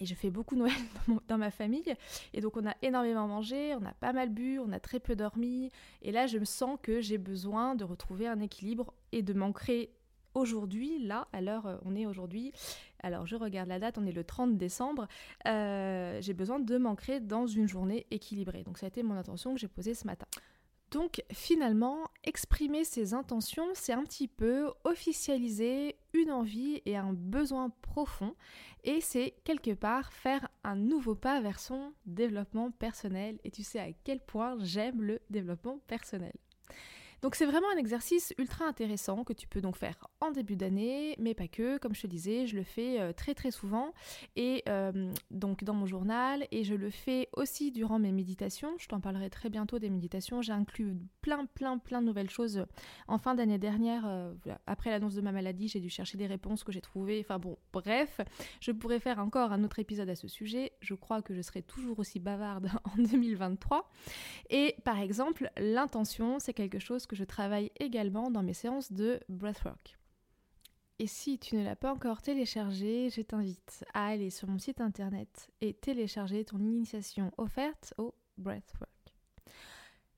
et 0.02 0.06
je 0.06 0.16
fais 0.16 0.30
beaucoup 0.30 0.56
Noël 0.56 0.74
dans, 1.28 1.38
ma 1.38 1.52
famille. 1.52 1.96
Et 2.34 2.42
donc 2.42 2.58
on 2.58 2.66
a 2.66 2.76
énormément 2.82 3.28
mangé, 3.28 3.76
on 3.76 3.86
a 3.86 3.94
pas 3.94 4.14
mal 4.14 4.30
bu, 4.30 4.60
on 4.60 4.72
a 4.72 4.80
très 4.80 5.00
peu 5.00 5.16
dormi. 5.16 5.72
Et 6.02 6.12
là 6.12 6.28
je 6.28 6.38
me 6.38 6.46
sens 6.46 6.78
que 6.82 7.02
j'ai 7.02 7.18
besoin 7.18 7.76
de 7.76 7.84
retrouver 7.84 8.28
un 8.28 8.40
équilibre 8.40 8.94
et 9.12 9.22
de 9.22 9.34
m'ancrer 9.34 9.92
aujourd'hui, 10.36 11.00
là, 11.00 11.28
à 11.34 11.42
l'heure, 11.42 11.66
euh, 11.66 11.78
on 11.86 11.96
est 11.96 12.06
aujourd'hui, 12.06 12.52
alors 13.02 13.26
je 13.26 13.36
regarde 13.36 13.70
la 13.70 13.80
date, 13.80 13.98
on 13.98 14.06
est 14.06 14.12
le 14.12 14.24
30 14.24 14.58
décembre, 14.58 15.08
euh, 15.48 16.20
j'ai 16.22 16.34
besoin 16.34 16.60
de 16.60 16.78
m'ancrer 16.78 17.20
dans 17.20 17.48
une 17.48 17.68
journée 17.68 18.06
équilibrée. 18.12 18.64
Donc 18.64 18.78
ça 18.78 18.86
a 18.86 18.90
été 18.90 19.02
mon 19.02 19.16
intention 19.16 19.54
que 19.54 19.60
j'ai 19.60 19.68
posée 19.68 19.96
ce 19.96 20.06
matin. 20.06 20.28
Donc 20.92 21.24
finalement, 21.32 22.06
exprimer 22.24 22.84
ses 22.84 23.14
intentions, 23.14 23.68
c'est 23.74 23.92
un 23.92 24.04
petit 24.04 24.28
peu 24.28 24.72
officialiser 24.84 25.98
une 26.14 26.32
envie 26.32 26.82
et 26.86 26.96
un 26.96 27.12
besoin 27.12 27.70
profond, 27.82 28.36
et 28.84 29.02
c'est 29.02 29.34
quelque 29.44 29.74
part 29.74 30.14
faire 30.14 30.48
un 30.64 30.76
nouveau 30.76 31.16
pas 31.16 31.42
vers 31.42 31.60
son 31.60 31.92
développement 32.06 32.72
personnel. 32.72 33.40
Et 33.44 33.52
tu 33.52 33.64
sais 33.64 33.80
à 33.80 33.92
quel 34.04 34.20
point 34.20 34.58
j'aime 34.60 35.02
le 35.02 35.20
développement 35.30 35.80
personnel. 35.88 36.34
Donc 37.22 37.36
c'est 37.36 37.46
vraiment 37.46 37.70
un 37.74 37.78
exercice 37.78 38.34
ultra 38.38 38.66
intéressant 38.66 39.24
que 39.24 39.34
tu 39.34 39.48
peux 39.48 39.62
donc 39.62 39.78
faire 39.78 40.08
en 40.22 40.32
début 40.32 40.56
d'année, 40.56 41.16
mais 41.20 41.34
pas 41.34 41.48
que. 41.48 41.78
Comme 41.78 41.96
je 41.96 42.02
te 42.02 42.08
disais, 42.08 42.48
je 42.48 42.56
le 42.56 42.64
fais 42.64 43.00
euh, 43.00 43.14
très 43.14 43.34
très 43.34 43.52
souvent 43.52 43.94
et 44.36 44.64
euh, 44.70 45.12
donc 45.32 45.64
dans 45.64 45.74
mon 45.74 45.86
journal 45.86 46.48
et 46.52 46.64
je 46.64 46.76
le 46.76 46.90
fais 46.90 47.30
aussi 47.34 47.72
durant 47.72 48.00
mes 48.00 48.12
méditations. 48.12 48.76
Je 48.78 48.88
t'en 48.88 49.00
parlerai 49.00 49.30
très 49.30 49.50
bientôt 49.50 49.80
des 49.80 49.90
méditations. 49.90 50.42
J'ai 50.42 50.54
inclus 50.54 50.96
plein 51.22 51.46
plein 51.46 51.78
plein 51.78 52.02
de 52.02 52.08
nouvelles 52.08 52.30
choses 52.30 52.66
en 53.08 53.18
fin 53.18 53.36
d'année 53.36 53.58
dernière. 53.58 54.04
Euh, 54.06 54.34
après 54.68 54.90
l'annonce 54.90 55.16
de 55.16 55.22
ma 55.22 55.32
maladie, 55.32 55.68
j'ai 55.68 55.80
dû 55.80 55.90
chercher 55.90 56.18
des 56.18 56.28
réponses 56.28 56.64
que 56.64 56.72
j'ai 56.72 56.82
trouvées. 56.82 57.20
Enfin 57.22 57.40
bon, 57.40 57.58
bref, 57.74 58.22
je 58.62 58.72
pourrais 58.72 59.00
faire 59.00 59.20
encore 59.20 59.52
un 59.52 59.64
autre 59.64 59.80
épisode 59.80 60.10
à 60.10 60.16
ce 60.16 60.28
sujet. 60.28 60.74
Je 60.82 60.94
crois 60.94 61.22
que 61.22 61.34
je 61.34 61.42
serai 61.42 61.62
toujours 61.62 62.00
aussi 62.00 62.20
bavarde 62.20 62.70
en 62.84 63.02
2023. 63.02 63.90
Et 64.50 64.76
par 64.84 65.00
exemple, 65.00 65.50
l'intention, 65.58 66.40
c'est 66.40 66.54
quelque 66.54 66.80
chose 66.80 67.05
que 67.08 67.16
je 67.16 67.24
travaille 67.24 67.72
également 67.80 68.32
dans 68.32 68.44
mes 68.44 68.54
séances 68.54 68.92
de 68.92 69.20
breathwork. 69.30 69.98
Et 71.00 71.08
si 71.08 71.38
tu 71.40 71.56
ne 71.56 71.64
l'as 71.64 71.76
pas 71.76 71.92
encore 71.92 72.22
téléchargé, 72.22 73.10
je 73.10 73.22
t'invite 73.22 73.84
à 73.94 74.08
aller 74.08 74.30
sur 74.30 74.48
mon 74.48 74.60
site 74.60 74.80
internet 74.80 75.52
et 75.60 75.74
télécharger 75.74 76.46
ton 76.46 76.60
initiation 76.60 77.32
offerte 77.38 77.94
au 77.98 78.16
breathwork. 78.38 78.90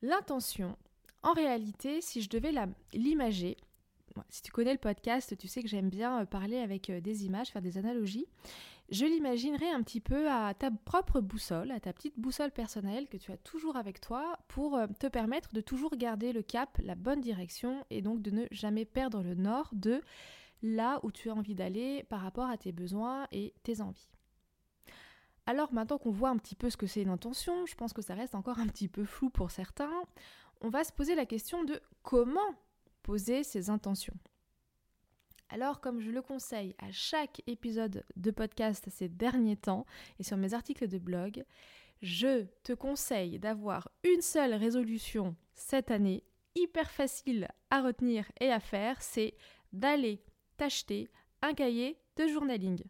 L'intention, 0.04 0.78
en 1.24 1.34
réalité, 1.34 2.02
si 2.02 2.22
je 2.22 2.30
devais 2.30 2.54
l'imager, 2.94 3.58
si 4.30 4.42
tu 4.42 4.52
connais 4.52 4.74
le 4.74 4.80
podcast, 4.80 5.36
tu 5.38 5.48
sais 5.48 5.62
que 5.62 5.70
j'aime 5.70 5.90
bien 5.90 6.22
euh, 6.22 6.26
parler 6.26 6.58
avec 6.58 6.90
euh, 6.90 7.02
des 7.02 7.26
images, 7.26 7.50
faire 7.50 7.62
des 7.62 7.78
analogies. 7.78 8.28
Je 8.90 9.06
l'imaginerai 9.06 9.70
un 9.70 9.84
petit 9.84 10.00
peu 10.00 10.30
à 10.30 10.54
ta 10.54 10.72
propre 10.72 11.20
boussole, 11.20 11.72
à 11.72 11.80
ta 11.80 11.92
petite 11.92 12.18
boussole 12.18 12.52
personnelle 12.52 13.08
que 13.08 13.18
tu 13.18 13.32
as 13.32 13.38
toujours 13.38 13.76
avec 13.76 14.00
toi 14.00 14.40
pour 14.48 14.76
euh, 14.76 14.88
te 15.00 15.08
permettre 15.08 15.54
de 15.54 15.62
toujours 15.62 15.96
garder 15.98 16.32
le 16.32 16.42
cap, 16.42 16.78
la 16.82 16.96
bonne 16.96 17.20
direction 17.20 17.86
et 17.90 18.02
donc 18.02 18.22
de 18.22 18.32
ne 18.32 18.46
jamais 18.52 18.86
perdre 18.86 19.22
le 19.24 19.36
nord 19.36 19.70
de 19.74 20.02
là 20.64 21.00
où 21.04 21.12
tu 21.12 21.30
as 21.30 21.34
envie 21.34 21.56
d'aller 21.56 22.04
par 22.04 22.22
rapport 22.22 22.50
à 22.50 22.58
tes 22.58 22.72
besoins 22.72 23.28
et 23.32 23.54
tes 23.64 23.82
envies. 23.82 24.10
Alors 25.46 25.74
maintenant 25.74 25.98
qu'on 25.98 26.12
voit 26.12 26.30
un 26.30 26.38
petit 26.38 26.56
peu 26.56 26.70
ce 26.70 26.78
que 26.78 26.88
c'est 26.88 27.02
une 27.02 27.10
intention, 27.10 27.66
je 27.66 27.76
pense 27.76 27.94
que 27.94 28.02
ça 28.02 28.16
reste 28.16 28.36
encore 28.36 28.60
un 28.60 28.68
petit 28.68 28.88
peu 28.88 29.04
flou 29.04 29.30
pour 29.30 29.52
certains, 29.52 30.04
on 30.62 30.70
va 30.70 30.84
se 30.84 30.92
poser 30.92 31.16
la 31.16 31.26
question 31.26 31.64
de 31.64 31.82
comment 32.04 32.56
poser 33.04 33.44
ces 33.44 33.70
intentions. 33.70 34.18
Alors, 35.50 35.80
comme 35.80 36.02
je 36.02 36.12
le 36.12 36.22
conseille 36.22 36.76
à 36.78 36.92
chaque 36.92 37.42
épisode 37.48 38.04
de 38.16 38.32
podcast 38.32 38.86
ces 38.90 39.08
derniers 39.08 39.56
temps 39.56 39.86
et 40.20 40.24
sur 40.24 40.36
mes 40.36 40.54
articles 40.54 40.88
de 40.88 40.98
blog, 40.98 41.46
je 42.02 42.46
te 42.64 42.74
conseille 42.74 43.40
d'avoir 43.40 43.90
une 44.04 44.22
seule 44.22 44.54
résolution 44.54 45.36
cette 45.54 45.90
année, 45.90 46.24
hyper 46.56 46.92
facile 46.92 47.48
à 47.70 47.82
retenir 47.82 48.30
et 48.40 48.52
à 48.52 48.60
faire, 48.60 49.02
c'est 49.02 49.36
d'aller 49.72 50.22
t'acheter 50.58 51.10
un 51.42 51.54
cahier 51.54 51.98
de 52.18 52.28
journaling. 52.28 52.84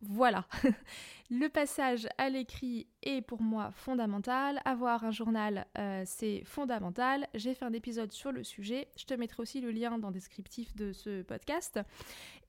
Voilà, 0.00 0.46
le 1.30 1.48
passage 1.48 2.06
à 2.18 2.28
l'écrit 2.28 2.86
est 3.02 3.20
pour 3.20 3.42
moi 3.42 3.72
fondamental. 3.72 4.60
Avoir 4.64 5.02
un 5.02 5.10
journal, 5.10 5.66
euh, 5.76 6.04
c'est 6.06 6.44
fondamental. 6.44 7.26
J'ai 7.34 7.52
fait 7.52 7.64
un 7.64 7.72
épisode 7.72 8.12
sur 8.12 8.30
le 8.30 8.44
sujet. 8.44 8.86
Je 8.96 9.06
te 9.06 9.14
mettrai 9.14 9.42
aussi 9.42 9.60
le 9.60 9.72
lien 9.72 9.98
dans 9.98 10.08
le 10.08 10.14
descriptif 10.14 10.76
de 10.76 10.92
ce 10.92 11.22
podcast. 11.22 11.80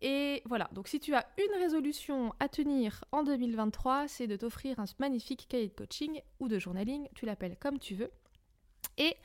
Et 0.01 0.43
voilà, 0.45 0.69
donc 0.73 0.87
si 0.87 0.99
tu 0.99 1.15
as 1.15 1.25
une 1.39 1.59
résolution 1.59 2.35
à 2.39 2.49
tenir 2.49 3.03
en 3.11 3.23
2023, 3.23 4.07
c'est 4.07 4.27
de 4.27 4.35
t'offrir 4.35 4.79
un 4.79 4.85
magnifique 4.99 5.47
cahier 5.49 5.69
de 5.69 5.73
coaching 5.73 6.21
ou 6.39 6.49
de 6.49 6.59
journaling, 6.59 7.07
tu 7.15 7.25
l'appelles 7.25 7.57
comme 7.59 7.79
tu 7.79 7.95
veux. 7.95 8.11
Et 8.99 9.15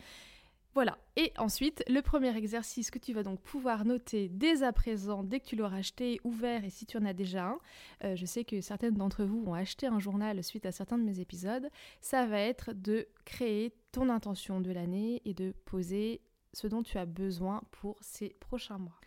voilà. 0.75 0.99
Et 1.17 1.33
ensuite, 1.39 1.85
le 1.89 2.03
premier 2.03 2.37
exercice 2.37 2.91
que 2.91 2.99
tu 2.99 3.13
vas 3.13 3.23
donc 3.23 3.41
pouvoir 3.41 3.85
noter 3.85 4.29
dès 4.29 4.65
à 4.65 4.73
présent, 4.73 5.23
dès 5.23 5.39
que 5.39 5.47
tu 5.47 5.55
l'auras 5.57 5.77
acheté, 5.77 6.21
ouvert, 6.25 6.65
et 6.65 6.71
si 6.71 6.85
tu 6.85 6.97
en 6.97 7.05
as 7.05 7.13
déjà 7.13 7.45
un, 7.47 7.59
euh, 8.03 8.17
je 8.17 8.27
sais 8.27 8.45
que 8.45 8.61
certaines 8.61 8.95
d'entre 8.95 9.25
vous 9.25 9.45
ont 9.47 9.55
acheté 9.55 9.87
un 9.87 10.01
journal 10.01 10.43
suite 10.43 10.67
à 10.67 10.73
certains 10.73 10.99
de 10.99 11.05
mes 11.05 11.21
épisodes, 11.21 11.71
ça 12.01 12.27
va 12.27 12.41
être 12.41 12.73
de 12.73 13.07
créer 13.25 13.73
ton 13.93 14.09
intention 14.09 14.61
de 14.61 14.73
l'année 14.73 15.23
et 15.25 15.33
de 15.33 15.55
poser 15.65 16.21
ce 16.53 16.67
dont 16.67 16.83
tu 16.83 16.99
as 16.99 17.07
besoin 17.07 17.63
pour 17.71 17.97
ces 18.01 18.31
prochains 18.41 18.79
mois. 18.79 18.99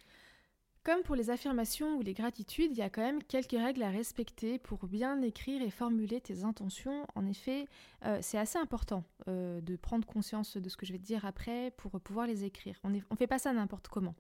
Comme 0.87 1.03
pour 1.03 1.17
les 1.17 1.29
affirmations 1.29 1.97
ou 1.97 2.01
les 2.01 2.13
gratitudes, 2.13 2.71
il 2.71 2.77
y 2.77 2.81
a 2.81 2.89
quand 2.89 3.01
même 3.01 3.21
quelques 3.21 3.51
règles 3.51 3.83
à 3.83 3.89
respecter 3.89 4.57
pour 4.57 4.87
bien 4.87 5.21
écrire 5.21 5.61
et 5.61 5.69
formuler 5.69 6.21
tes 6.21 6.45
intentions. 6.45 7.05
En 7.13 7.25
effet, 7.25 7.67
euh, 8.05 8.19
c'est 8.21 8.37
assez 8.37 8.57
important 8.57 9.03
euh, 9.27 9.59
de 9.59 9.75
prendre 9.75 10.07
conscience 10.07 10.55
de 10.55 10.69
ce 10.69 10.77
que 10.77 10.85
je 10.85 10.93
vais 10.93 10.97
te 10.97 11.03
dire 11.03 11.25
après 11.25 11.73
pour 11.75 11.99
pouvoir 11.99 12.25
les 12.25 12.45
écrire. 12.45 12.79
On 12.85 12.89
ne 12.89 13.01
fait 13.17 13.27
pas 13.27 13.37
ça 13.37 13.51
n'importe 13.51 13.89
comment. 13.89 14.15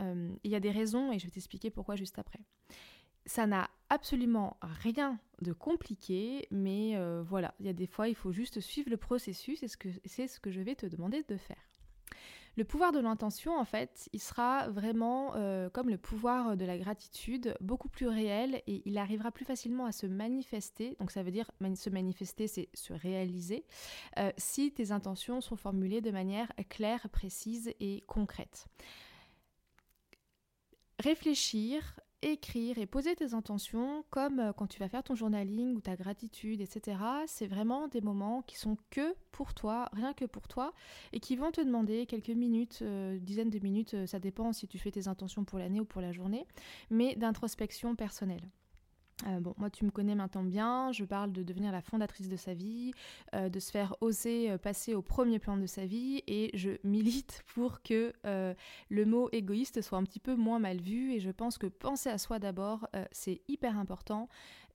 Euh, 0.00 0.32
il 0.44 0.50
y 0.50 0.54
a 0.54 0.60
des 0.60 0.70
raisons 0.70 1.12
et 1.12 1.18
je 1.18 1.26
vais 1.26 1.30
t'expliquer 1.30 1.68
pourquoi 1.68 1.94
juste 1.94 2.18
après. 2.18 2.40
Ça 3.26 3.46
n'a 3.46 3.68
absolument 3.90 4.56
rien 4.62 5.18
de 5.42 5.52
compliqué, 5.52 6.48
mais 6.50 6.96
voilà, 7.20 7.54
il 7.60 7.66
y 7.66 7.68
a 7.68 7.74
des 7.74 7.86
fois, 7.86 8.08
il 8.08 8.14
faut 8.14 8.32
juste 8.32 8.60
suivre 8.60 8.88
le 8.88 8.96
processus 8.96 9.62
et 9.62 9.68
c'est 10.06 10.26
ce 10.26 10.40
que 10.40 10.50
je 10.50 10.60
vais 10.62 10.74
te 10.74 10.86
demander 10.86 11.22
de 11.28 11.36
faire. 11.36 11.68
Le 12.58 12.64
pouvoir 12.64 12.90
de 12.90 12.98
l'intention, 12.98 13.56
en 13.56 13.64
fait, 13.64 14.08
il 14.12 14.20
sera 14.20 14.68
vraiment 14.68 15.36
euh, 15.36 15.70
comme 15.70 15.88
le 15.88 15.96
pouvoir 15.96 16.56
de 16.56 16.64
la 16.64 16.76
gratitude, 16.76 17.54
beaucoup 17.60 17.88
plus 17.88 18.08
réel 18.08 18.64
et 18.66 18.82
il 18.84 18.98
arrivera 18.98 19.30
plus 19.30 19.44
facilement 19.44 19.86
à 19.86 19.92
se 19.92 20.08
manifester. 20.08 20.96
Donc 20.98 21.12
ça 21.12 21.22
veut 21.22 21.30
dire 21.30 21.48
se 21.76 21.88
manifester, 21.88 22.48
c'est 22.48 22.68
se 22.74 22.92
réaliser, 22.92 23.64
euh, 24.18 24.32
si 24.38 24.72
tes 24.72 24.90
intentions 24.90 25.40
sont 25.40 25.54
formulées 25.54 26.00
de 26.00 26.10
manière 26.10 26.52
claire, 26.68 27.08
précise 27.10 27.72
et 27.78 28.02
concrète. 28.08 28.66
Réfléchir, 30.98 32.00
écrire 32.22 32.78
et 32.78 32.86
poser 32.86 33.14
tes 33.14 33.34
intentions 33.34 34.04
comme 34.10 34.40
euh, 34.40 34.52
quand 34.52 34.66
tu 34.66 34.78
vas 34.80 34.88
faire 34.88 35.02
ton 35.02 35.14
journaling 35.14 35.74
ou 35.74 35.80
ta 35.80 35.96
gratitude, 35.96 36.60
etc. 36.60 36.98
C'est 37.26 37.46
vraiment 37.46 37.88
des 37.88 38.00
moments 38.00 38.42
qui 38.42 38.56
sont 38.56 38.76
que 38.90 39.14
pour 39.30 39.54
toi, 39.54 39.88
rien 39.92 40.12
que 40.12 40.24
pour 40.24 40.48
toi, 40.48 40.72
et 41.12 41.20
qui 41.20 41.36
vont 41.36 41.50
te 41.50 41.60
demander 41.60 42.06
quelques 42.06 42.28
minutes, 42.28 42.80
euh, 42.82 43.18
dizaines 43.18 43.50
de 43.50 43.58
minutes, 43.60 43.94
euh, 43.94 44.06
ça 44.06 44.18
dépend 44.18 44.52
si 44.52 44.66
tu 44.66 44.78
fais 44.78 44.90
tes 44.90 45.08
intentions 45.08 45.44
pour 45.44 45.58
l'année 45.58 45.80
ou 45.80 45.84
pour 45.84 46.00
la 46.00 46.12
journée, 46.12 46.46
mais 46.90 47.14
d'introspection 47.14 47.94
personnelle. 47.94 48.48
Euh, 49.26 49.40
bon, 49.40 49.54
moi 49.58 49.68
tu 49.70 49.84
me 49.84 49.90
connais 49.90 50.14
maintenant 50.14 50.44
bien, 50.44 50.92
je 50.92 51.04
parle 51.04 51.32
de 51.32 51.42
devenir 51.42 51.72
la 51.72 51.82
fondatrice 51.82 52.28
de 52.28 52.36
sa 52.36 52.54
vie, 52.54 52.92
euh, 53.34 53.48
de 53.48 53.58
se 53.58 53.70
faire 53.70 53.96
oser 54.00 54.50
euh, 54.50 54.58
passer 54.58 54.94
au 54.94 55.02
premier 55.02 55.38
plan 55.38 55.56
de 55.56 55.66
sa 55.66 55.86
vie. 55.86 56.22
Et 56.26 56.50
je 56.54 56.70
milite 56.84 57.42
pour 57.54 57.82
que 57.82 58.12
le 58.24 59.04
mot 59.04 59.28
égoïste 59.32 59.82
soit 59.82 59.98
un 59.98 60.04
petit 60.04 60.20
peu 60.20 60.34
moins 60.34 60.58
mal 60.58 60.80
vu. 60.80 61.12
Et 61.12 61.20
je 61.20 61.30
pense 61.30 61.58
que 61.58 61.66
penser 61.66 62.08
à 62.10 62.18
soi 62.18 62.38
d'abord 62.38 62.88
c'est 63.12 63.40
hyper 63.48 63.78
important 63.78 64.28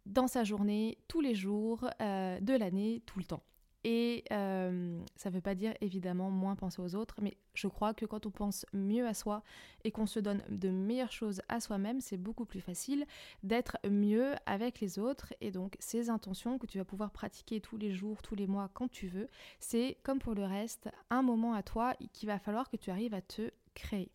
dans 0.06 0.28
sa 0.28 0.44
journée, 0.44 0.98
tous 1.08 1.22
les 1.22 1.34
jours, 1.36 1.90
de 2.00 2.58
l'année, 2.58 3.02
tout 3.06 3.20
le 3.20 3.26
temps. 3.26 3.44
Et 3.84 4.24
euh, 4.32 5.02
ça 5.16 5.30
ne 5.30 5.36
veut 5.36 5.42
pas 5.42 5.56
dire 5.56 5.74
évidemment 5.82 6.30
moins 6.30 6.56
penser 6.56 6.82
aux 6.82 6.96
autres, 6.96 7.16
mais 7.22 7.36
je 7.54 7.68
crois 7.68 7.94
que 7.94 8.06
quand 8.06 8.26
on 8.26 8.32
pense 8.32 8.66
mieux 8.72 9.06
à 9.06 9.14
soi 9.14 9.44
et 9.84 9.92
qu'on 9.92 10.06
se 10.06 10.20
donne 10.20 10.42
de 10.50 10.70
meilleures 10.70 11.12
choses 11.12 11.42
à 11.50 11.60
soi-même, 11.60 12.00
c'est 12.00 12.18
beaucoup 12.18 12.46
plus 12.46 12.62
facile 12.62 13.06
d'être 13.44 13.78
mieux 13.90 14.34
avec 14.46 14.80
les 14.80 15.00
autres. 15.00 15.34
Et 15.42 15.52
donc 15.52 15.76
ces 15.80 16.10
intentions 16.10 16.58
que 16.58 16.66
tu 16.66 16.78
vas 16.78 16.86
pouvoir 16.86 17.12
pratiquer 17.12 17.60
tous 17.60 17.78
les 17.78 17.92
jours, 17.92 18.22
tous 18.22 18.36
les 18.36 18.48
mois, 18.48 18.70
quand 18.74 18.90
tu 18.90 19.08
veux, 19.08 19.28
c'est 19.60 19.98
comme 20.04 20.20
pour 20.20 20.34
le 20.34 20.46
reste, 20.46 20.90
un 21.10 21.22
moment 21.22 21.54
à 21.54 21.64
toi 21.64 21.94
qu'il 22.14 22.28
va 22.28 22.40
falloir 22.40 22.70
que 22.70 22.78
tu 22.78 22.90
arrives 22.90 23.14
à 23.14 23.22
te 23.22 23.52
créer. 23.74 24.12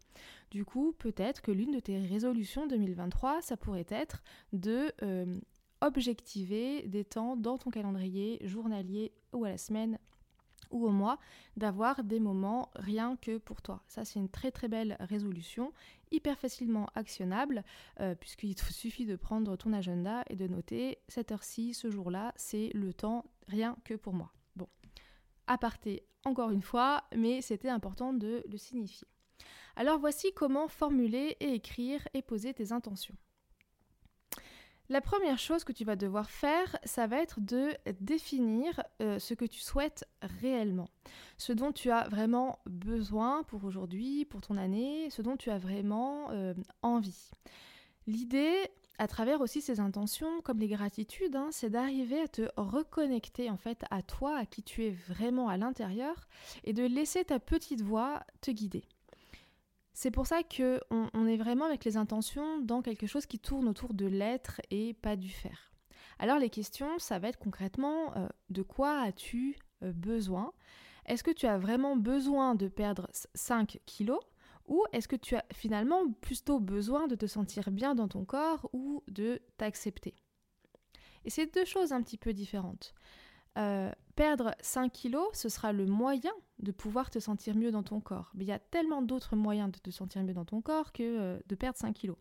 Du 0.51 0.65
coup, 0.65 0.95
peut-être 0.99 1.43
que 1.43 1.51
l'une 1.51 1.73
de 1.73 1.81
tes 1.81 1.99
résolutions 1.99 2.67
2023, 2.67 3.43
ça 3.43 3.57
pourrait 3.57 3.87
être 3.91 4.23
de 4.53 4.93
euh, 5.03 5.39
objectiver 5.81 6.83
des 6.89 7.05
temps 7.05 7.37
dans 7.37 7.59
ton 7.59 7.71
calendrier 7.71 8.39
journalier 8.43 9.13
ou 9.33 9.45
à 9.45 9.51
la 9.51 9.59
semaine 9.59 9.99
ou 10.71 10.87
au 10.87 10.91
mois, 10.91 11.19
d'avoir 11.57 12.05
des 12.05 12.21
moments 12.21 12.71
rien 12.75 13.17
que 13.17 13.39
pour 13.39 13.63
toi. 13.63 13.83
Ça, 13.87 14.05
c'est 14.05 14.19
une 14.19 14.29
très 14.29 14.51
très 14.51 14.69
belle 14.69 14.97
résolution, 15.01 15.73
hyper 16.11 16.39
facilement 16.39 16.89
actionnable, 16.95 17.65
euh, 18.01 18.15
puisqu'il 18.15 18.55
te 18.55 18.65
suffit 18.73 19.07
de 19.07 19.17
prendre 19.17 19.57
ton 19.57 19.73
agenda 19.73 20.25
et 20.29 20.37
de 20.37 20.47
noter 20.47 20.99
cette 21.09 21.33
heure-ci, 21.33 21.75
ce 21.75 21.91
jour-là, 21.91 22.33
c'est 22.37 22.71
le 22.75 22.93
temps 22.93 23.25
rien 23.47 23.77
que 23.85 23.95
pour 23.95 24.13
moi. 24.13 24.33
Bon, 24.57 24.69
aparté 25.47 26.05
encore 26.25 26.51
une 26.51 26.63
fois, 26.63 27.05
mais 27.17 27.41
c'était 27.41 27.71
important 27.71 28.13
de 28.13 28.43
le 28.51 28.59
signifier. 28.59 29.09
Alors 29.77 29.99
voici 29.99 30.33
comment 30.35 30.69
formuler 30.69 31.37
et 31.41 31.55
écrire 31.55 32.07
et 32.13 32.23
poser 32.23 32.53
tes 32.53 32.73
intentions. 32.73 33.15
La 34.91 35.03
première 35.03 35.39
chose 35.39 35.65
que 35.65 35.73
tu 35.73 35.85
vas 35.85 35.97
devoir 35.97 36.31
faire, 36.31 36.79
ça 36.85 37.07
va 37.07 37.19
être 37.19 37.41
de 37.41 37.75
définir 38.01 38.83
euh, 39.03 39.19
ce 39.19 39.35
que 39.35 39.45
tu 39.45 39.61
souhaites 39.61 40.09
réellement, 40.23 40.89
ce 41.37 41.53
dont 41.53 41.73
tu 41.73 41.91
as 41.91 42.09
vraiment 42.09 42.59
besoin 42.65 43.43
pour 43.43 43.65
aujourd'hui, 43.65 44.25
pour 44.25 44.41
ton 44.41 44.57
année, 44.57 45.11
ce 45.11 45.21
dont 45.21 45.37
tu 45.37 45.51
as 45.51 45.59
vraiment 45.59 46.31
euh, 46.31 46.55
envie. 46.81 47.31
L'idée, 48.07 48.57
à 48.97 49.09
travers 49.09 49.43
aussi 49.43 49.61
ces 49.61 49.79
intentions, 49.79 50.41
comme 50.41 50.59
les 50.59 50.69
gratitudes, 50.69 51.37
hein, 51.37 51.49
c'est 51.53 51.69
d'arriver 51.69 52.23
à 52.23 52.29
te 52.29 52.49
reconnecter 52.57 53.51
en 53.51 53.59
fait 53.59 53.85
à 53.91 54.01
toi, 54.01 54.39
à 54.39 54.47
qui 54.47 54.63
tu 54.63 54.87
es 54.87 54.91
vraiment 54.91 55.51
à 55.51 55.59
l'intérieur, 55.59 56.29
et 56.65 56.73
de 56.73 56.87
laisser 56.87 57.27
ta 57.27 57.39
petite 57.39 57.83
voix 57.83 58.23
te 58.41 58.51
guider. 58.51 58.85
C'est 60.01 60.13
pour 60.13 60.29
ça 60.29 60.45
que 60.45 60.81
on, 60.91 61.27
est 61.27 61.37
vraiment 61.37 61.65
avec 61.65 61.85
les 61.85 61.97
intentions 61.97 62.61
dans 62.61 62.83
quelque 62.83 63.09
chose 63.09 63.27
qui 63.27 63.41
tourne 63.41 63.67
autour 63.67 63.95
de 63.95 64.07
l'être 64.07 64.61
et 64.71 64.95
pas 64.95 65.17
du 65.17 65.29
faire. 65.29 65.73
Alors 66.21 66.39
les 66.39 66.51
questions, 66.51 67.01
ça 67.01 67.19
va 67.19 67.27
être 67.27 67.41
concrètement 67.41 68.17
euh, 68.17 68.29
de 68.49 68.63
quoi 68.63 69.01
as-tu 69.01 69.59
euh, 69.83 69.91
besoin? 69.93 70.53
Est-ce 71.05 71.25
que 71.25 71.33
tu 71.33 71.47
as 71.47 71.59
vraiment 71.59 71.97
besoin 71.97 72.55
de 72.55 72.69
perdre 72.69 73.09
5 73.35 73.81
kilos? 73.87 74.21
Ou 74.69 74.85
est-ce 74.93 75.09
que 75.09 75.17
tu 75.17 75.35
as 75.35 75.45
finalement 75.53 76.09
plutôt 76.13 76.61
besoin 76.61 77.09
de 77.09 77.17
te 77.17 77.27
sentir 77.27 77.73
bien 77.73 77.97
dans 77.97 78.07
ton 78.07 78.25
corps 78.25 78.71
ou 78.73 79.03
de 79.09 79.43
t'accepter? 79.57 80.15
Et 81.25 81.31
c'est 81.31 81.53
deux 81.53 81.65
choses 81.65 81.93
un 81.93 82.05
petit 82.05 82.19
peu 82.19 82.33
différentes. 82.33 82.95
Euh, 83.59 83.91
perdre 84.15 84.55
5 84.61 84.93
kilos, 84.93 85.29
ce 85.33 85.49
sera 85.49 85.73
le 85.73 85.87
moyen 85.87 86.33
de 86.59 86.73
pouvoir 86.73 87.11
te 87.11 87.19
sentir 87.19 87.57
mieux 87.57 87.71
dans 87.71 87.83
ton 87.83 88.01
corps. 88.01 88.31
Mais 88.35 88.45
il 88.45 88.49
y 88.49 88.53
a 88.53 88.59
tellement 88.59 89.03
d'autres 89.03 89.37
moyens 89.37 89.71
de 89.71 89.79
te 89.79 89.91
sentir 89.91 90.23
mieux 90.23 90.35
dans 90.35 90.45
ton 90.45 90.61
corps 90.61 90.93
que 90.93 91.03
euh, 91.03 91.39
de 91.49 91.55
perdre 91.55 91.79
5 91.79 91.93
kilos. 91.93 92.17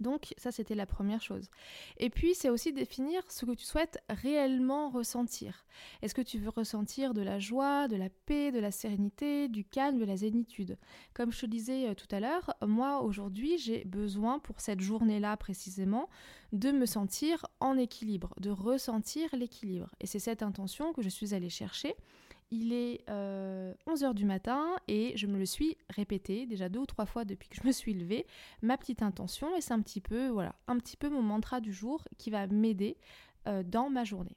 Donc 0.00 0.34
ça, 0.36 0.50
c'était 0.50 0.74
la 0.74 0.86
première 0.86 1.20
chose. 1.20 1.50
Et 1.98 2.10
puis, 2.10 2.34
c'est 2.34 2.50
aussi 2.50 2.72
définir 2.72 3.22
ce 3.30 3.44
que 3.44 3.52
tu 3.52 3.64
souhaites 3.64 3.98
réellement 4.08 4.90
ressentir. 4.90 5.64
Est-ce 6.02 6.14
que 6.14 6.22
tu 6.22 6.38
veux 6.38 6.50
ressentir 6.50 7.14
de 7.14 7.22
la 7.22 7.38
joie, 7.38 7.88
de 7.88 7.96
la 7.96 8.08
paix, 8.10 8.52
de 8.52 8.58
la 8.58 8.70
sérénité, 8.70 9.48
du 9.48 9.64
calme, 9.64 9.98
de 9.98 10.04
la 10.04 10.16
zénitude? 10.16 10.78
Comme 11.14 11.32
je 11.32 11.40
te 11.40 11.46
disais 11.46 11.88
euh, 11.88 11.94
tout 11.94 12.12
à 12.14 12.20
l'heure, 12.20 12.54
moi, 12.66 13.02
aujourd'hui, 13.02 13.58
j'ai 13.58 13.84
besoin, 13.84 14.38
pour 14.38 14.60
cette 14.60 14.80
journée-là 14.80 15.36
précisément, 15.36 16.08
de 16.52 16.70
me 16.70 16.86
sentir 16.86 17.46
en 17.60 17.76
équilibre, 17.78 18.34
de 18.40 18.50
ressentir 18.50 19.28
l'équilibre. 19.34 19.90
Et 20.00 20.06
c'est 20.06 20.18
cette 20.18 20.42
intention 20.42 20.92
que 20.92 21.02
je 21.02 21.08
suis 21.08 21.34
allée 21.34 21.48
chercher 21.48 21.94
il 22.52 22.74
est 22.74 23.02
11h 23.08 23.08
euh, 23.08 24.12
du 24.12 24.26
matin 24.26 24.76
et 24.86 25.16
je 25.16 25.26
me 25.26 25.38
le 25.38 25.46
suis 25.46 25.78
répété 25.88 26.46
déjà 26.46 26.68
deux 26.68 26.80
ou 26.80 26.86
trois 26.86 27.06
fois 27.06 27.24
depuis 27.24 27.48
que 27.48 27.56
je 27.56 27.66
me 27.66 27.72
suis 27.72 27.94
levée, 27.94 28.26
ma 28.60 28.76
petite 28.76 29.02
intention 29.02 29.56
et 29.56 29.62
c'est 29.62 29.72
un 29.72 29.80
petit 29.80 30.02
peu 30.02 30.28
voilà, 30.28 30.54
un 30.68 30.78
petit 30.78 30.98
peu 30.98 31.08
mon 31.08 31.22
mantra 31.22 31.60
du 31.60 31.72
jour 31.72 32.04
qui 32.18 32.30
va 32.30 32.46
m'aider 32.46 32.98
euh, 33.48 33.62
dans 33.62 33.88
ma 33.88 34.04
journée. 34.04 34.36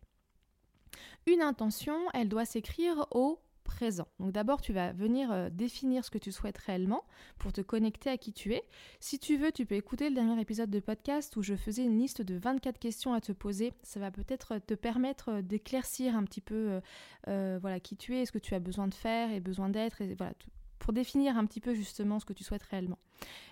Une 1.28 1.42
intention, 1.42 1.98
elle 2.14 2.30
doit 2.30 2.46
s'écrire 2.46 3.06
au 3.12 3.40
présent. 3.66 4.08
Donc 4.20 4.32
d'abord, 4.32 4.62
tu 4.62 4.72
vas 4.72 4.94
venir 4.94 5.30
euh, 5.32 5.50
définir 5.50 6.06
ce 6.06 6.10
que 6.10 6.18
tu 6.18 6.32
souhaites 6.32 6.58
réellement 6.58 7.04
pour 7.38 7.52
te 7.52 7.60
connecter 7.60 8.10
à 8.10 8.18
qui 8.18 8.32
tu 8.32 8.54
es. 8.54 8.64
Si 9.02 9.20
tu 9.20 9.36
veux, 9.36 9.52
tu 9.52 9.66
peux 9.66 9.76
écouter 9.76 10.08
le 10.08 10.16
dernier 10.16 10.40
épisode 10.40 10.70
de 10.70 10.80
podcast 10.80 11.36
où 11.36 11.42
je 11.42 11.56
faisais 11.56 11.84
une 11.84 12.00
liste 12.00 12.22
de 12.22 12.36
24 12.36 12.80
questions 12.80 13.14
à 13.14 13.20
te 13.20 13.34
poser. 13.34 13.74
Ça 13.84 14.00
va 14.00 14.12
peut-être 14.12 14.60
te 14.60 14.74
permettre 14.74 15.30
euh, 15.30 15.42
d'éclaircir 15.42 16.16
un 16.16 16.24
petit 16.24 16.40
peu 16.40 16.80
euh, 17.28 17.58
voilà 17.60 17.82
qui 17.82 17.98
tu 17.98 18.16
es, 18.16 18.26
ce 18.26 18.32
que 18.32 18.38
tu 18.38 18.54
as 18.54 18.60
besoin 18.60 18.88
de 18.88 18.94
faire 18.94 19.32
et 19.32 19.42
besoin 19.42 19.68
d'être 19.68 20.02
et 20.02 20.14
voilà 20.16 20.34
pour 20.80 20.94
définir 20.94 21.38
un 21.38 21.46
petit 21.46 21.60
peu 21.60 21.74
justement 21.74 22.20
ce 22.20 22.26
que 22.26 22.34
tu 22.34 22.44
souhaites 22.44 22.64
réellement. 22.64 23.00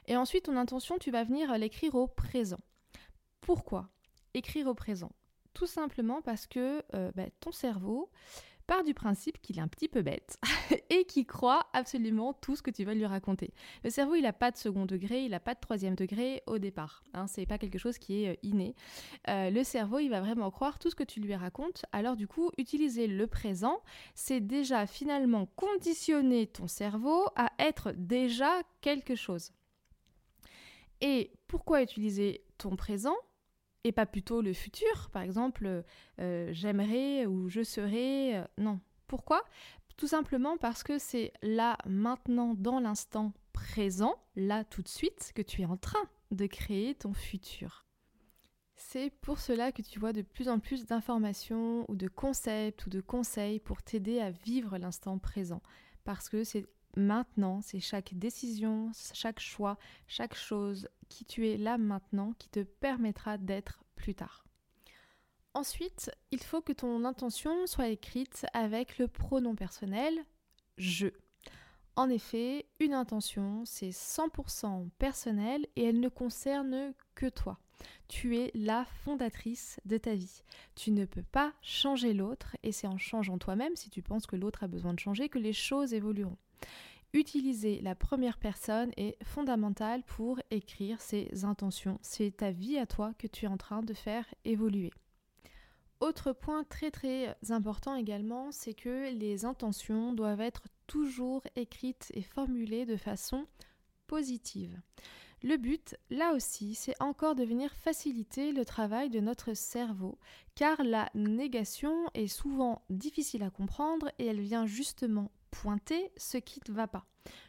Et 0.08 0.16
ensuite, 0.16 0.46
ton 0.46 0.56
intention, 0.56 0.98
tu 1.00 1.10
vas 1.10 1.24
venir 1.24 1.58
l'écrire 1.58 1.96
au 1.96 2.08
présent. 2.08 2.60
Pourquoi 3.42 3.90
écrire 4.36 4.68
au 4.68 4.76
présent? 4.76 5.12
Tout 5.54 5.66
simplement 5.66 6.22
parce 6.22 6.46
que 6.46 6.84
bah, 7.16 7.26
ton 7.40 7.52
cerveau, 7.52 8.12
part 8.68 8.84
du 8.84 8.94
principe 8.94 9.42
qu'il 9.42 9.58
est 9.58 9.62
un 9.62 9.68
petit 9.68 9.88
peu 9.88 10.02
bête 10.02 10.40
et 10.90 11.06
qu'il 11.06 11.26
croit 11.26 11.68
absolument 11.74 12.34
tout 12.34 12.56
ce 12.56 12.62
que 12.62 12.72
tu 12.72 12.84
vas 12.84 12.94
lui 12.94 13.06
raconter. 13.06 13.54
Le 13.84 13.90
cerveau, 13.90 14.16
il 14.16 14.24
n'a 14.24 14.34
pas 14.34 14.52
de 14.52 14.58
second 14.58 14.86
degré, 14.86 15.24
il 15.24 15.32
n'a 15.32 15.40
pas 15.40 15.54
de 15.54 15.60
troisième 15.60 15.96
degré 15.96 16.44
au 16.48 16.58
départ. 16.58 17.04
Hein, 17.14 17.28
c'est 17.28 17.46
pas 17.46 17.58
quelque 17.58 17.78
chose 17.78 17.98
qui 17.98 18.24
est 18.24 18.30
euh, 18.30 18.36
inné. 18.44 18.76
Euh, 19.30 19.50
le 19.50 19.64
cerveau, 19.64 20.00
il 20.00 20.10
va 20.10 20.22
vraiment 20.22 20.52
croire 20.52 20.80
tout 20.80 20.90
ce 20.90 20.96
que 20.96 21.04
tu 21.04 21.20
lui 21.20 21.36
racontes. 21.36 21.86
Alors 21.92 22.16
du 22.16 22.28
coup, 22.28 22.52
utiliser 22.58 23.08
le 23.08 23.28
présent, 23.28 23.82
c'est 24.16 24.42
déjà 24.42 24.86
finalement 24.86 25.46
conditionner 25.56 26.48
ton 26.48 26.68
cerveau 26.68 27.26
à 27.36 27.52
être 27.60 27.92
déjà 27.96 28.62
quelque 28.82 29.16
chose. 29.16 29.52
Et 31.02 31.34
pourquoi 31.48 31.82
utiliser 31.82 32.46
ton 32.58 32.76
présent? 32.76 33.16
Et 33.84 33.92
pas 33.92 34.06
plutôt 34.06 34.42
le 34.42 34.54
futur. 34.54 35.10
Par 35.12 35.22
exemple, 35.22 35.84
euh, 36.20 36.50
j'aimerais 36.52 37.26
ou 37.26 37.50
je 37.50 37.64
serai. 37.64 38.38
Euh, 38.38 38.44
non. 38.58 38.80
Pourquoi? 39.08 39.44
Tout 39.98 40.08
simplement 40.08 40.58
parce 40.58 40.84
que 40.84 40.98
c'est 40.98 41.34
là, 41.42 41.78
maintenant, 41.86 42.56
dans 42.56 42.80
l'instant 42.80 43.34
présent, 43.52 44.16
là 44.36 44.64
tout 44.64 44.82
de 44.82 44.88
suite, 44.88 45.32
que 45.36 45.42
tu 45.42 45.62
es 45.62 45.66
en 45.66 45.78
train 45.78 46.10
de 46.32 46.48
créer 46.48 46.96
ton 46.96 47.14
futur. 47.14 47.86
C'est 48.76 49.12
pour 49.22 49.40
cela 49.40 49.72
que 49.72 49.82
tu 49.82 50.00
vois 50.00 50.14
de 50.14 50.24
plus 50.24 50.50
en 50.50 50.60
plus 50.60 50.86
d'informations 50.86 51.86
ou 51.90 51.96
de 51.96 52.08
concepts 52.08 52.86
ou 52.86 52.90
de 52.90 53.02
conseils 53.02 53.60
pour 53.60 53.82
t'aider 53.82 54.20
à 54.20 54.32
vivre 54.32 54.78
l'instant 54.78 55.20
présent. 55.20 55.62
Parce 56.04 56.28
que 56.28 56.44
c'est 56.44 56.66
maintenant, 56.96 57.62
c'est 57.62 57.80
chaque 57.80 58.14
décision, 58.14 58.92
chaque 59.14 59.40
choix, 59.40 59.78
chaque 60.08 60.36
chose 60.36 60.90
qui 61.10 61.26
tu 61.26 61.48
es 61.50 61.58
là 61.58 61.78
maintenant 61.78 62.34
qui 62.40 62.50
te 62.50 62.62
permettra 62.62 63.38
d'être 63.38 63.84
plus 63.96 64.16
tard. 64.16 64.46
Ensuite, 65.54 66.12
il 66.32 66.42
faut 66.42 66.62
que 66.62 66.74
ton 66.74 67.06
intention 67.06 67.68
soit 67.68 67.90
écrite 67.90 68.46
avec 68.54 68.98
le 68.98 69.08
pronom 69.08 69.56
personnel 69.56 70.26
je. 70.78 71.08
En 71.96 72.10
effet, 72.10 72.66
une 72.80 72.94
intention, 72.94 73.64
c'est 73.66 73.90
100% 73.90 74.90
personnel 74.98 75.68
et 75.76 75.84
elle 75.84 76.00
ne 76.00 76.10
concerne 76.10 76.96
que 77.14 77.30
toi. 77.30 77.60
Tu 78.08 78.38
es 78.38 78.52
la 78.56 78.86
fondatrice 78.86 79.80
de 79.86 79.98
ta 79.98 80.16
vie. 80.16 80.42
Tu 80.74 80.90
ne 80.90 81.06
peux 81.06 81.22
pas 81.24 81.54
changer 81.62 82.14
l'autre 82.14 82.58
et 82.64 82.72
c'est 82.72 82.88
en 82.88 82.98
changeant 82.98 83.38
toi-même, 83.38 83.76
si 83.76 83.92
tu 83.92 84.02
penses 84.02 84.26
que 84.26 84.36
l'autre 84.36 84.64
a 84.64 84.68
besoin 84.68 84.94
de 84.96 85.00
changer, 85.00 85.30
que 85.30 85.38
les 85.38 85.54
choses 85.54 85.94
évolueront 85.94 86.38
utiliser 87.14 87.80
la 87.82 87.96
première 87.96 88.38
personne 88.38 88.92
est 88.98 89.24
fondamental 89.24 90.04
pour 90.04 90.40
écrire 90.52 91.00
ses 91.00 91.46
intentions. 91.46 92.00
C'est 92.02 92.38
ta 92.38 92.52
vie 92.52 92.78
à 92.78 92.86
toi 92.86 93.14
que 93.18 93.28
tu 93.28 93.46
es 93.46 93.48
en 93.48 93.58
train 93.58 93.82
de 93.82 93.94
faire 93.94 94.26
évoluer. 94.46 94.92
Autre 96.00 96.34
point 96.34 96.66
très 96.66 96.92
très 96.92 97.36
important 97.50 97.96
également, 97.96 98.52
c'est 98.52 98.74
que 98.74 99.14
les 99.14 99.46
intentions 99.46 100.12
doivent 100.14 100.42
être 100.42 100.64
toujours 100.88 101.44
écrites 101.56 102.12
et 102.14 102.24
formulées 102.24 102.86
de 102.86 102.98
façon 102.98 103.48
positive. 104.08 104.82
Le 105.44 105.58
but, 105.58 105.96
là 106.10 106.34
aussi, 106.34 106.74
c'est 106.74 107.02
encore 107.02 107.36
de 107.36 107.44
venir 107.44 107.74
faciliter 107.74 108.54
le 108.54 108.66
travail 108.66 109.10
de 109.10 109.20
notre 109.20 109.54
cerveau, 109.54 110.18
car 110.56 110.84
la 110.84 111.10
négation 111.16 112.10
est 112.14 112.28
souvent 112.28 112.82
difficile 112.90 113.44
à 113.44 113.50
comprendre 113.50 114.10
et 114.20 114.26
elle 114.26 114.42
vient 114.42 114.66
justement 114.66 115.32
pointer 115.54 116.12
ce 116.18 116.38
qui 116.38 116.60
ne 116.68 116.74
va 116.74 116.88
pas. 116.88 117.06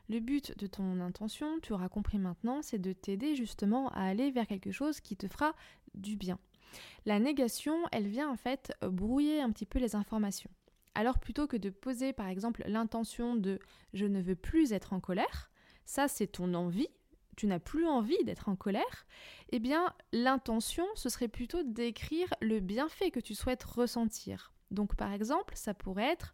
Le 0.09 0.21
but 0.21 0.57
de 0.59 0.67
ton 0.67 1.01
intention, 1.01 1.59
tu 1.61 1.73
auras 1.73 1.89
compris 1.89 2.19
maintenant, 2.19 2.63
c'est 2.63 2.79
de 2.79 2.93
t'aider 2.93 3.35
justement 3.35 3.89
à 3.91 4.03
aller 4.03 4.31
vers 4.31 4.47
quelque 4.47 4.71
chose 4.71 5.01
qui 5.01 5.17
te 5.17 5.27
fera 5.27 5.55
du 5.95 6.17
bien. 6.17 6.39
La 7.07 7.19
négation, 7.19 7.77
elle 7.93 8.07
vient 8.07 8.31
en 8.31 8.37
fait 8.37 8.73
brouiller 8.83 9.41
un 9.41 9.51
petit 9.51 9.67
peu 9.67 9.79
les 9.79 9.97
informations. 9.97 10.51
Alors 10.95 11.19
plutôt 11.19 11.47
que 11.47 11.57
de 11.57 11.71
poser 11.71 12.13
par 12.13 12.29
exemple 12.29 12.63
l'intention 12.67 13.35
de 13.35 13.59
je 13.95 14.07
ne 14.07 14.21
veux 14.21 14.37
plus 14.37 14.73
être 14.73 14.93
en 14.93 15.01
colère, 15.01 15.51
ça 15.87 16.07
c'est 16.07 16.29
ton 16.29 16.55
envie, 16.55 16.89
tu 17.37 17.49
n'as 17.49 17.59
plus 17.59 17.87
envie 17.87 18.23
d'être 18.25 18.49
en 18.49 18.55
colère, 18.55 19.07
eh 19.51 19.59
bien 19.59 19.93
l'intention 20.13 20.87
ce 20.95 21.09
serait 21.09 21.29
plutôt 21.29 21.65
d'écrire 21.65 22.33
le 22.41 22.61
bienfait 22.61 23.11
que 23.11 23.19
tu 23.19 23.35
souhaites 23.35 23.65
ressentir. 23.65 24.53
Donc 24.71 24.95
par 24.95 25.13
exemple, 25.13 25.55
ça 25.57 25.75
pourrait 25.75 26.13
être 26.13 26.33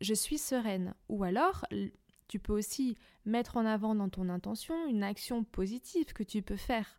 je 0.00 0.14
suis 0.14 0.38
sereine. 0.38 0.94
Ou 1.08 1.24
alors, 1.24 1.64
tu 2.28 2.38
peux 2.38 2.52
aussi 2.52 2.96
mettre 3.24 3.56
en 3.56 3.66
avant 3.66 3.94
dans 3.94 4.08
ton 4.08 4.28
intention 4.28 4.86
une 4.86 5.02
action 5.02 5.44
positive 5.44 6.12
que 6.12 6.22
tu 6.22 6.42
peux 6.42 6.56
faire 6.56 6.98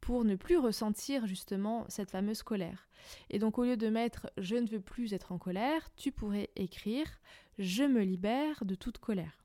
pour 0.00 0.24
ne 0.24 0.34
plus 0.34 0.56
ressentir 0.56 1.26
justement 1.26 1.86
cette 1.88 2.10
fameuse 2.10 2.42
colère. 2.42 2.88
Et 3.30 3.38
donc 3.38 3.58
au 3.58 3.64
lieu 3.64 3.76
de 3.76 3.88
mettre 3.88 4.30
je 4.36 4.56
ne 4.56 4.66
veux 4.66 4.80
plus 4.80 5.14
être 5.14 5.32
en 5.32 5.38
colère, 5.38 5.90
tu 5.96 6.10
pourrais 6.10 6.50
écrire 6.56 7.06
je 7.58 7.84
me 7.84 8.02
libère 8.02 8.64
de 8.64 8.74
toute 8.74 8.98
colère. 8.98 9.44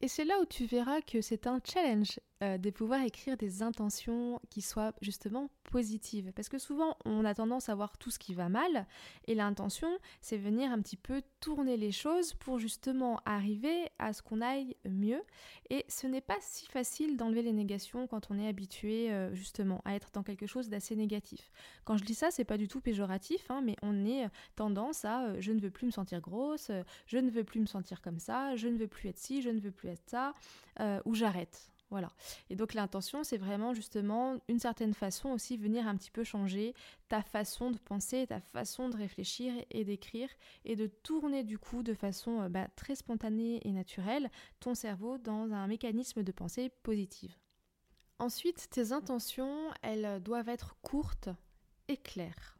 Et 0.00 0.08
c'est 0.08 0.24
là 0.24 0.34
où 0.40 0.44
tu 0.44 0.66
verras 0.66 1.00
que 1.00 1.20
c'est 1.20 1.46
un 1.46 1.60
challenge 1.64 2.20
euh, 2.42 2.58
de 2.58 2.68
pouvoir 2.68 3.00
écrire 3.00 3.38
des 3.38 3.62
intentions 3.62 4.38
qui 4.50 4.60
soient 4.60 4.92
justement 5.00 5.48
positives. 5.70 6.32
Parce 6.34 6.50
que 6.50 6.58
souvent, 6.58 6.98
on 7.06 7.24
a 7.24 7.34
tendance 7.34 7.70
à 7.70 7.74
voir 7.74 7.96
tout 7.96 8.10
ce 8.10 8.18
qui 8.18 8.34
va 8.34 8.50
mal, 8.50 8.86
et 9.26 9.34
l'intention, 9.34 9.88
c'est 10.20 10.36
venir 10.36 10.70
un 10.70 10.82
petit 10.82 10.98
peu 10.98 11.22
tourner 11.40 11.78
les 11.78 11.92
choses 11.92 12.34
pour 12.34 12.58
justement 12.58 13.22
arriver 13.24 13.88
à 13.98 14.12
ce 14.12 14.20
qu'on 14.20 14.42
aille 14.42 14.76
mieux. 14.86 15.22
Et 15.70 15.86
ce 15.88 16.06
n'est 16.06 16.20
pas 16.20 16.36
si 16.40 16.66
facile 16.66 17.16
d'enlever 17.16 17.40
les 17.40 17.54
négations 17.54 18.06
quand 18.06 18.30
on 18.30 18.38
est 18.38 18.48
habitué 18.48 19.10
euh, 19.10 19.34
justement 19.34 19.80
à 19.86 19.94
être 19.94 20.10
dans 20.12 20.22
quelque 20.22 20.46
chose 20.46 20.68
d'assez 20.68 20.94
négatif. 20.94 21.50
Quand 21.86 21.96
je 21.96 22.04
dis 22.04 22.14
ça, 22.14 22.30
c'est 22.30 22.44
pas 22.44 22.58
du 22.58 22.68
tout 22.68 22.82
péjoratif, 22.82 23.50
hein, 23.50 23.62
mais 23.64 23.76
on 23.80 24.04
est 24.04 24.28
tendance 24.56 25.06
à 25.06 25.28
euh, 25.28 25.36
je 25.40 25.52
ne 25.52 25.60
veux 25.60 25.70
plus 25.70 25.86
me 25.86 25.90
sentir 25.90 26.20
grosse, 26.20 26.70
je 27.06 27.16
ne 27.16 27.30
veux 27.30 27.44
plus 27.44 27.60
me 27.60 27.66
sentir 27.66 28.02
comme 28.02 28.18
ça, 28.18 28.56
je 28.56 28.68
ne 28.68 28.76
veux 28.76 28.88
plus 28.88 29.08
être 29.08 29.18
ci, 29.18 29.40
je 29.40 29.48
ne 29.48 29.58
veux 29.58 29.70
plus 29.70 29.88
être 29.88 30.04
ça, 30.06 30.34
ou 31.06 31.14
j'arrête. 31.14 31.72
Voilà. 31.90 32.10
Et 32.50 32.56
donc 32.56 32.74
l'intention, 32.74 33.22
c'est 33.22 33.36
vraiment 33.36 33.72
justement 33.72 34.38
une 34.48 34.58
certaine 34.58 34.94
façon 34.94 35.30
aussi 35.30 35.56
venir 35.56 35.86
un 35.86 35.96
petit 35.96 36.10
peu 36.10 36.24
changer 36.24 36.74
ta 37.08 37.22
façon 37.22 37.70
de 37.70 37.78
penser, 37.78 38.26
ta 38.26 38.40
façon 38.40 38.88
de 38.88 38.96
réfléchir 38.96 39.54
et 39.70 39.84
d'écrire 39.84 40.28
et 40.64 40.74
de 40.74 40.86
tourner 40.86 41.44
du 41.44 41.58
coup 41.58 41.84
de 41.84 41.94
façon 41.94 42.42
euh, 42.42 42.48
bah, 42.48 42.66
très 42.74 42.96
spontanée 42.96 43.60
et 43.66 43.72
naturelle 43.72 44.30
ton 44.58 44.74
cerveau 44.74 45.18
dans 45.18 45.52
un 45.52 45.66
mécanisme 45.68 46.24
de 46.24 46.32
pensée 46.32 46.70
positive. 46.82 47.36
Ensuite, 48.18 48.68
tes 48.70 48.92
intentions, 48.92 49.70
elles 49.82 50.22
doivent 50.22 50.48
être 50.48 50.76
courtes 50.80 51.28
et 51.88 51.98
claires. 51.98 52.58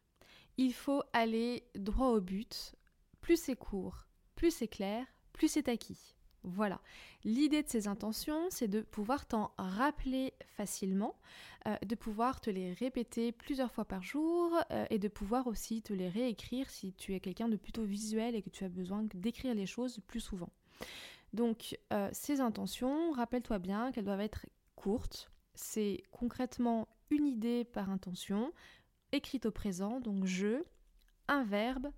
Il 0.58 0.72
faut 0.72 1.02
aller 1.12 1.64
droit 1.74 2.08
au 2.08 2.20
but. 2.20 2.74
Plus 3.20 3.40
c'est 3.40 3.56
court, 3.56 4.06
plus 4.36 4.50
c'est 4.50 4.68
clair, 4.68 5.06
plus 5.32 5.48
c'est 5.48 5.68
acquis. 5.68 6.15
Voilà. 6.46 6.80
L'idée 7.24 7.64
de 7.64 7.68
ces 7.68 7.88
intentions, 7.88 8.46
c'est 8.50 8.68
de 8.68 8.80
pouvoir 8.80 9.26
t'en 9.26 9.50
rappeler 9.58 10.32
facilement, 10.56 11.16
euh, 11.66 11.76
de 11.84 11.96
pouvoir 11.96 12.40
te 12.40 12.50
les 12.50 12.72
répéter 12.72 13.32
plusieurs 13.32 13.72
fois 13.72 13.84
par 13.84 14.04
jour 14.04 14.56
euh, 14.70 14.86
et 14.90 15.00
de 15.00 15.08
pouvoir 15.08 15.48
aussi 15.48 15.82
te 15.82 15.92
les 15.92 16.08
réécrire 16.08 16.70
si 16.70 16.92
tu 16.92 17.14
es 17.14 17.20
quelqu'un 17.20 17.48
de 17.48 17.56
plutôt 17.56 17.82
visuel 17.82 18.36
et 18.36 18.42
que 18.42 18.50
tu 18.50 18.62
as 18.62 18.68
besoin 18.68 19.02
d'écrire 19.12 19.54
les 19.54 19.66
choses 19.66 19.98
plus 20.06 20.20
souvent. 20.20 20.50
Donc, 21.32 21.76
euh, 21.92 22.08
ces 22.12 22.40
intentions, 22.40 23.10
rappelle-toi 23.10 23.58
bien 23.58 23.90
qu'elles 23.90 24.04
doivent 24.04 24.20
être 24.20 24.46
courtes, 24.76 25.30
C'est 25.54 26.04
concrètement 26.12 26.86
une 27.10 27.26
idée 27.26 27.64
par 27.64 27.90
intention, 27.90 28.52
écrite 29.10 29.46
au 29.46 29.50
présent, 29.50 30.00
donc 30.00 30.26
je, 30.26 30.62
un 31.26 31.42
verbe 31.42 31.90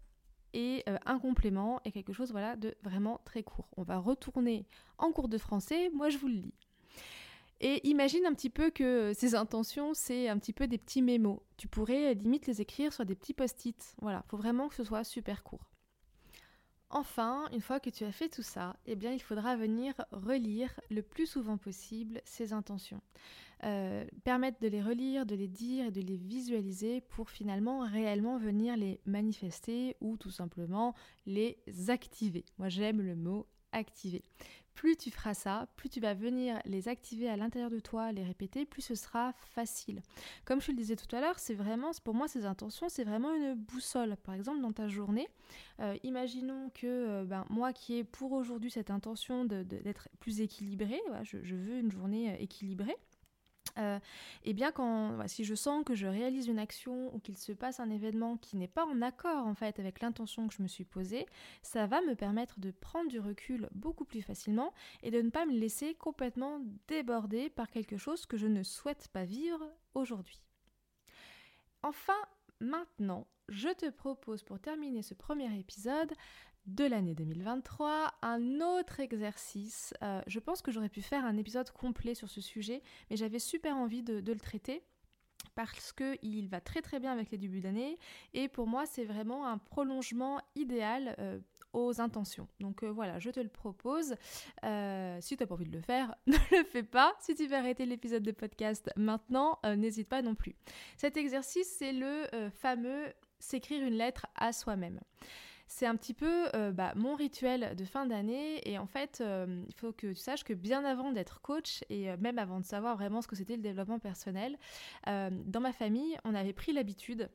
et 0.53 0.83
euh, 0.89 0.97
un 1.07 1.19
complément 1.19 1.81
et 1.85 1.93
quelque 1.93 2.13
chose 2.13 2.33
voilà 2.33 2.57
de 2.57 2.75
vraiment 2.83 3.21
très 3.25 3.43
court. 3.43 3.69
On 3.77 3.83
va 3.83 3.99
retourner 3.99 4.67
en 4.99 5.13
cours 5.13 5.29
de 5.29 5.39
français, 5.39 5.91
moi 5.95 6.09
je 6.09 6.19
vous 6.19 6.29
le 6.29 6.35
lis. 6.35 6.55
Et 7.61 7.87
imagine 7.89 8.25
un 8.25 8.35
petit 8.35 8.51
peu 8.51 8.71
que 8.71 9.13
ces 9.15 9.35
intentions, 9.35 9.93
c'est 9.93 10.29
un 10.29 10.39
petit 10.39 10.53
peu 10.53 10.69
des 10.69 10.79
petits 10.79 11.03
mémos. 11.03 11.41
Tu 11.57 11.67
pourrais 11.67 12.15
limite 12.15 12.47
les 12.47 12.61
écrire 12.61 12.93
sur 12.93 13.05
des 13.05 13.17
petits 13.17 13.35
post-it. 13.35 13.97
Voilà, 14.01 14.23
faut 14.29 14.37
vraiment 14.37 14.69
que 14.69 14.77
ce 14.77 14.85
soit 14.85 15.03
super 15.03 15.43
court. 15.43 15.73
Enfin, 16.91 17.49
une 17.53 17.61
fois 17.61 17.81
que 17.81 17.91
tu 17.91 18.05
as 18.05 18.13
fait 18.13 18.29
tout 18.29 18.43
ça, 18.43 18.77
eh 18.87 18.97
bien, 18.97 19.13
il 19.13 19.21
faudra 19.21 19.57
venir 19.57 19.93
relire 20.13 20.81
le 20.89 21.03
plus 21.03 21.27
souvent 21.27 21.59
possible 21.59 22.23
ces 22.25 22.53
intentions. 22.53 23.03
Euh, 23.65 24.05
permettre 24.23 24.61
de 24.61 24.69
les 24.69 24.81
relire, 24.81 25.27
de 25.27 25.35
les 25.35 25.49
dire 25.49 25.87
et 25.87 25.91
de 25.91 26.01
les 26.01 26.17
visualiser 26.17 27.01
pour 27.01 27.29
finalement 27.29 27.81
réellement 27.81 28.39
venir 28.39 28.77
les 28.77 29.01
manifester 29.05 29.97
ou 30.01 30.17
tout 30.17 30.31
simplement 30.31 30.95
les 31.27 31.59
activer. 31.89 32.45
Moi, 32.59 32.69
j'aime 32.69 33.01
le 33.01 33.17
mot 33.17 33.49
activer 33.73 34.23
plus 34.79 34.97
tu 34.97 35.11
feras 35.11 35.35
ça, 35.35 35.67
plus 35.75 35.89
tu 35.89 35.99
vas 35.99 36.15
venir 36.15 36.61
les 36.65 36.87
activer 36.87 37.29
à 37.29 37.37
l'intérieur 37.37 37.69
de 37.69 37.81
toi, 37.81 38.13
les 38.13 38.23
répéter, 38.23 38.65
plus 38.65 38.81
ce 38.81 38.95
sera 38.95 39.33
facile. 39.33 40.03
Comme 40.45 40.61
je 40.61 40.71
le 40.71 40.77
disais 40.77 40.95
tout 40.95 41.17
à 41.17 41.21
l'heure, 41.21 41.41
c'est 41.41 41.57
vraiment, 41.57 41.91
pour 42.05 42.15
moi, 42.15 42.29
ces 42.29 42.47
intentions, 42.47 42.89
c'est 42.89 43.03
vraiment 43.03 43.35
une 43.35 43.55
boussole. 43.55 44.17
Par 44.23 44.37
exemple, 44.37 44.61
dans 44.61 44.73
ta 44.73 44.87
journée, 44.87 45.27
euh, 45.81 45.97
imaginons 46.05 46.71
que 46.75 46.87
euh, 46.87 47.25
ben, 47.25 47.45
moi 47.51 47.73
qui 47.73 47.97
ai 47.97 48.05
pour 48.05 48.31
aujourd'hui 48.31 48.71
cette 48.71 48.93
intention 48.93 49.45
d'être 49.45 50.09
plus 50.21 50.41
équilibrée, 50.43 51.03
je, 51.25 51.57
veux 51.57 51.81
une 51.81 51.91
journée 51.91 52.41
équilibrée, 52.41 52.97
euh, 53.79 53.99
eh 54.45 54.53
bien 54.53 54.73
quand 54.73 55.27
si 55.27 55.45
je 55.45 55.55
sens 55.55 55.85
que 55.85 55.95
je 55.95 56.07
réalise 56.07 56.49
une 56.49 56.59
action 56.59 57.15
ou 57.15 57.19
qu'il 57.19 57.37
se 57.37 57.53
passe 57.53 57.81
un 57.81 57.91
événement 57.91 58.37
qui 58.37 58.57
n'est 58.57 58.69
pas 58.69 58.87
en 58.87 59.03
accord 59.03 59.47
en 59.47 59.55
fait 59.55 59.79
avec 59.79 60.01
l'intention 60.01 60.49
que 60.49 60.55
je 60.55 60.63
me 60.63 60.69
suis 60.69 60.85
posée, 60.85 61.27
ça 61.63 61.87
va 61.87 62.01
me 62.03 62.15
permettre 62.15 62.61
de 62.61 62.71
prendre 62.71 63.09
du 63.09 63.21
recul 63.21 63.69
beaucoup 63.73 64.05
plus 64.05 64.23
facilement 64.23 64.73
et 65.03 65.11
de 65.11 65.21
ne 65.23 65.31
pas 65.31 65.47
me 65.47 65.53
laisser 65.53 65.95
complètement 65.95 66.61
déborder 66.87 67.51
par 67.51 67.71
quelque 67.71 67.97
chose 67.97 68.27
que 68.27 68.37
je 68.37 68.47
ne 68.47 68.63
souhaite 68.63 69.09
pas 69.09 69.25
vivre 69.25 69.65
aujourd'hui. 69.95 70.41
Enfin, 71.83 72.19
maintenant, 72.61 73.27
je 73.49 73.69
te 73.69 73.89
propose 73.91 74.43
pour 74.43 74.59
terminer 74.59 75.03
ce 75.03 75.15
premier 75.15 75.57
épisode 75.59 76.13
de 76.69 76.85
l'année 76.85 77.15
2023, 77.15 78.13
un 78.23 78.61
autre 78.61 79.01
exercice. 79.01 79.95
Euh, 80.03 80.21
je 80.27 80.39
pense 80.39 80.61
que 80.61 80.71
j'aurais 80.71 80.91
pu 80.91 81.01
faire 81.01 81.25
un 81.25 81.37
épisode 81.37 81.71
complet 81.71 82.15
sur 82.15 82.29
ce 82.29 82.41
sujet, 82.41 82.83
mais 83.11 83.17
j'avais 83.17 83.39
super 83.39 83.77
envie 83.77 84.03
de, 84.03 84.21
le 84.21 84.39
traiter 84.39 84.83
parce 85.55 85.93
qu'il 85.93 86.49
va 86.49 86.61
très 86.61 86.83
très 86.83 87.01
bien 87.01 87.11
avec 87.11 87.31
les 87.31 87.39
débuts 87.39 87.61
d'année 87.61 87.99
et 88.35 88.49
pour 88.49 88.67
moi 88.67 88.87
c'est 88.87 89.05
vraiment 89.05 89.47
un 89.47 89.59
prolongement 89.59 90.41
idéal 90.55 91.17
euh, 91.19 91.41
aux 91.73 92.01
intentions. 92.01 92.49
Donc 92.61 92.83
euh, 92.83 92.91
voilà, 92.91 93.19
je 93.19 93.31
te 93.31 93.41
le 93.41 93.49
propose. 93.49 94.15
si 95.21 95.37
tu 95.37 95.43
n'as 95.43 95.47
pas 95.47 95.55
envie 95.55 95.67
de 95.67 95.75
le 95.75 95.81
faire, 95.81 96.15
ne 96.27 96.37
le 96.53 96.65
fais 96.65 96.83
pas. 96.83 97.15
Si 97.21 97.35
tu 97.35 97.47
veux 97.47 97.57
arrêter 97.57 97.87
l'épisode 97.87 98.23
de 98.23 98.33
podcast 98.33 98.91
maintenant, 98.97 99.59
n'hésite 99.65 100.09
pas 100.09 100.21
non 100.21 100.35
plus. 100.35 100.55
Cet 100.97 101.17
exercice, 101.17 101.75
c'est 101.79 101.93
le 101.93 102.51
fameux 102.51 103.07
s'écrire 103.39 103.83
une 103.87 103.95
lettre 103.95 104.27
à 104.35 104.53
soi-même 104.53 105.01
c'est 105.69 105.87
un 105.87 105.95
petit 105.97 106.15
peu 106.15 106.49
euh, 106.55 106.73
bah, 106.73 106.93
mon 106.97 107.15
rituel 107.15 107.77
de 107.77 107.85
fin 107.85 108.07
d'année. 108.07 108.67
Et 108.69 108.79
en 108.79 108.87
fait, 108.87 109.21
euh, 109.21 109.63
il 109.69 109.75
faut 109.75 109.93
que 109.93 110.09
tu 110.09 110.15
saches 110.15 110.43
que 110.43 110.55
bien 110.55 110.85
avant 110.85 111.13
d'être 111.13 111.41
coach 111.43 111.85
et 111.91 112.11
euh, 112.11 112.17
même 112.19 112.39
avant 112.39 112.59
de 112.59 112.65
savoir 112.65 112.97
vraiment 112.97 113.21
ce 113.21 113.29
que 113.29 113.37
c'était 113.37 113.57
le 113.57 113.63
développement 113.63 113.99
personnel, 113.99 114.57
dans 115.07 115.61
ma 115.61 115.73
famille, 115.73 116.17
on 116.25 116.35
avait 116.35 116.53
pris 116.53 116.73
l'habitude 116.73 117.29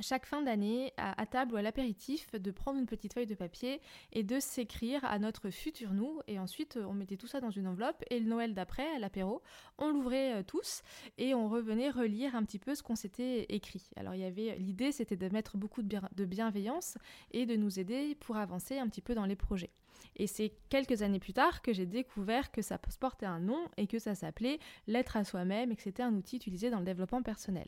chaque 0.00 0.26
fin 0.26 0.42
d'année, 0.42 0.92
à, 0.96 1.26
table 1.26 1.54
ou 1.54 1.56
à 1.56 1.62
l'apéritif, 1.62 2.32
de 2.32 2.50
prendre 2.50 2.78
une 2.78 2.86
petite 2.86 3.14
feuille 3.14 3.26
de 3.26 3.34
papier 3.34 3.80
et 4.12 4.22
de 4.22 4.40
s'écrire 4.40 5.04
à 5.04 5.18
notre 5.18 5.50
futur 5.50 5.92
nous. 5.92 6.20
Et 6.26 6.38
ensuite, 6.38 6.78
on 6.82 6.92
mettait 6.92 7.16
tout 7.16 7.26
ça 7.26 7.40
dans 7.40 7.50
une 7.50 7.66
enveloppe. 7.66 8.04
Et 8.10 8.20
le 8.20 8.26
Noël 8.26 8.54
d'après, 8.54 8.86
à 8.94 8.98
l'apéro, 8.98 9.42
on 9.78 9.90
l'ouvrait 9.90 10.36
euh, 10.36 10.42
tous 10.42 10.82
et 11.18 11.34
on 11.34 11.48
revenait 11.48 11.90
relire 11.90 12.34
un 12.34 12.44
petit 12.44 12.58
peu 12.58 12.74
ce 12.74 12.82
qu'on 12.82 12.96
s'était 12.96 13.46
écrit. 13.48 13.90
Alors, 13.96 14.14
il 14.14 14.20
y 14.20 14.24
avait 14.24 14.56
l'idée, 14.58 14.92
c'était 14.92 15.16
de 15.16 15.28
mettre 15.28 15.56
beaucoup 15.56 15.82
de, 15.82 15.98
de 16.14 16.24
bienveillance 16.24 16.98
et 17.32 17.46
de 17.46 17.56
nous 17.56 17.78
aider 17.78 18.14
pour 18.16 18.36
avancer 18.36 18.78
un 18.78 18.88
petit 18.88 19.02
peu 19.02 19.14
dans 19.14 19.26
les 19.26 19.36
projets. 19.36 19.70
Et 20.16 20.26
c'est 20.26 20.52
quelques 20.68 21.02
années 21.02 21.18
plus 21.18 21.32
tard 21.32 21.62
que 21.62 21.72
j'ai 21.72 21.86
découvert 21.86 22.50
que 22.50 22.62
ça 22.62 22.78
portait 22.78 23.26
un 23.26 23.40
nom 23.40 23.68
et 23.76 23.86
que 23.86 23.98
ça 23.98 24.14
s'appelait 24.14 24.58
Lettre 24.86 25.16
à 25.16 25.24
soi-même 25.24 25.72
et 25.72 25.76
que 25.76 25.82
c'était 25.82 26.02
un 26.02 26.14
outil 26.14 26.36
utilisé 26.36 26.70
dans 26.70 26.78
le 26.78 26.84
développement 26.84 27.22
personnel. 27.22 27.66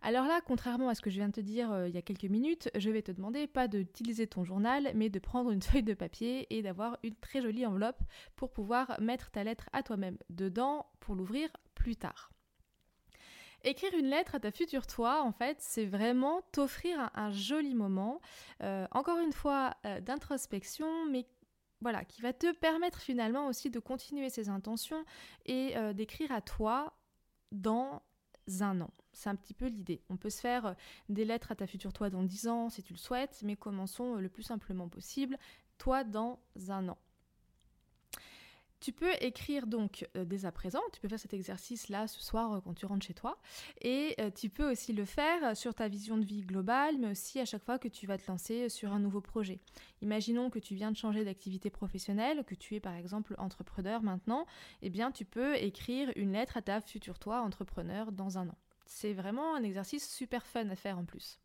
Alors 0.00 0.26
là, 0.26 0.40
contrairement 0.40 0.88
à 0.88 0.94
ce 0.94 1.02
que 1.02 1.10
je 1.10 1.16
viens 1.16 1.28
de 1.28 1.32
te 1.32 1.40
dire 1.40 1.72
euh, 1.72 1.88
il 1.88 1.94
y 1.94 1.98
a 1.98 2.02
quelques 2.02 2.24
minutes, 2.24 2.70
je 2.76 2.90
vais 2.90 3.02
te 3.02 3.10
demander 3.10 3.46
pas 3.48 3.66
d'utiliser 3.66 4.28
ton 4.28 4.44
journal, 4.44 4.92
mais 4.94 5.10
de 5.10 5.18
prendre 5.18 5.50
une 5.50 5.62
feuille 5.62 5.82
de 5.82 5.94
papier 5.94 6.46
et 6.56 6.62
d'avoir 6.62 6.98
une 7.02 7.16
très 7.16 7.42
jolie 7.42 7.66
enveloppe 7.66 8.00
pour 8.36 8.52
pouvoir 8.52 9.00
mettre 9.00 9.30
ta 9.30 9.42
lettre 9.42 9.68
à 9.72 9.82
toi-même 9.82 10.16
dedans 10.30 10.86
pour 11.00 11.14
l'ouvrir 11.14 11.50
plus 11.74 11.96
tard. 11.96 12.30
Écrire 13.64 13.92
une 13.98 14.06
lettre 14.06 14.36
à 14.36 14.40
ta 14.40 14.52
future 14.52 14.86
toi, 14.86 15.20
en 15.22 15.32
fait, 15.32 15.56
c'est 15.60 15.84
vraiment 15.86 16.42
t'offrir 16.52 17.10
un, 17.14 17.32
joli 17.32 17.74
moment, 17.74 18.20
euh, 18.62 18.86
encore 18.92 19.18
une 19.18 19.32
fois, 19.32 19.74
euh, 19.84 20.00
d'introspection, 20.00 21.06
mais 21.06 21.26
voilà, 21.80 22.04
qui 22.04 22.22
va 22.22 22.32
te 22.32 22.52
permettre 22.52 23.00
finalement 23.00 23.48
aussi 23.48 23.68
de 23.68 23.80
continuer 23.80 24.30
ses 24.30 24.48
intentions 24.48 25.04
et 25.46 25.74
d'écrire 25.94 26.32
à 26.32 26.40
toi 26.40 26.92
dans 27.52 28.02
un 28.60 28.80
an. 28.80 28.90
C'est 29.18 29.30
un 29.30 29.34
petit 29.34 29.52
peu 29.52 29.66
l'idée. 29.66 30.00
On 30.10 30.16
peut 30.16 30.30
se 30.30 30.40
faire 30.40 30.66
euh, 30.66 30.74
des 31.08 31.24
lettres 31.24 31.50
à 31.50 31.56
ta 31.56 31.66
future 31.66 31.92
toi 31.92 32.08
dans 32.08 32.22
10 32.22 32.46
ans 32.46 32.70
si 32.70 32.84
tu 32.84 32.92
le 32.92 32.98
souhaites, 32.98 33.40
mais 33.42 33.56
commençons 33.56 34.14
euh, 34.14 34.20
le 34.20 34.28
plus 34.28 34.44
simplement 34.44 34.88
possible, 34.88 35.36
toi 35.76 36.04
dans 36.04 36.38
un 36.68 36.88
an. 36.88 36.98
Tu 38.78 38.92
peux 38.92 39.10
écrire 39.20 39.66
donc 39.66 40.08
euh, 40.16 40.24
dès 40.24 40.44
à 40.44 40.52
présent, 40.52 40.78
tu 40.92 41.00
peux 41.00 41.08
faire 41.08 41.18
cet 41.18 41.34
exercice-là 41.34 42.06
ce 42.06 42.20
soir 42.20 42.62
quand 42.62 42.74
tu 42.74 42.86
rentres 42.86 43.04
chez 43.04 43.14
toi, 43.14 43.40
et 43.80 44.16
tu 44.36 44.50
peux 44.50 44.70
aussi 44.70 44.92
le 44.92 45.04
faire 45.04 45.56
sur 45.56 45.74
ta 45.74 45.88
vision 45.88 46.16
de 46.16 46.24
vie 46.24 46.42
globale, 46.42 46.96
mais 46.98 47.10
aussi 47.10 47.40
à 47.40 47.44
chaque 47.44 47.64
fois 47.64 47.80
que 47.80 47.88
tu 47.88 48.06
vas 48.06 48.18
te 48.18 48.30
lancer 48.30 48.68
sur 48.68 48.92
un 48.92 49.00
nouveau 49.00 49.20
projet. 49.20 49.58
Imaginons 50.00 50.48
que 50.48 50.60
tu 50.60 50.76
viens 50.76 50.92
de 50.92 50.96
changer 50.96 51.24
d'activité 51.24 51.70
professionnelle, 51.70 52.44
que 52.44 52.54
tu 52.54 52.76
es 52.76 52.80
par 52.80 52.94
exemple 52.94 53.34
entrepreneur 53.38 54.00
maintenant, 54.00 54.46
eh 54.80 54.90
bien 54.90 55.10
tu 55.10 55.24
peux 55.24 55.56
écrire 55.56 56.12
une 56.14 56.34
lettre 56.34 56.56
à 56.56 56.62
ta 56.62 56.80
future 56.80 57.18
toi 57.18 57.40
entrepreneur 57.40 58.12
dans 58.12 58.38
un 58.38 58.48
an. 58.48 58.58
C'est 58.88 59.12
vraiment 59.12 59.54
un 59.54 59.62
exercice 59.62 60.08
super 60.08 60.44
fun 60.46 60.68
à 60.70 60.74
faire 60.74 60.98
en 60.98 61.04
plus. 61.04 61.38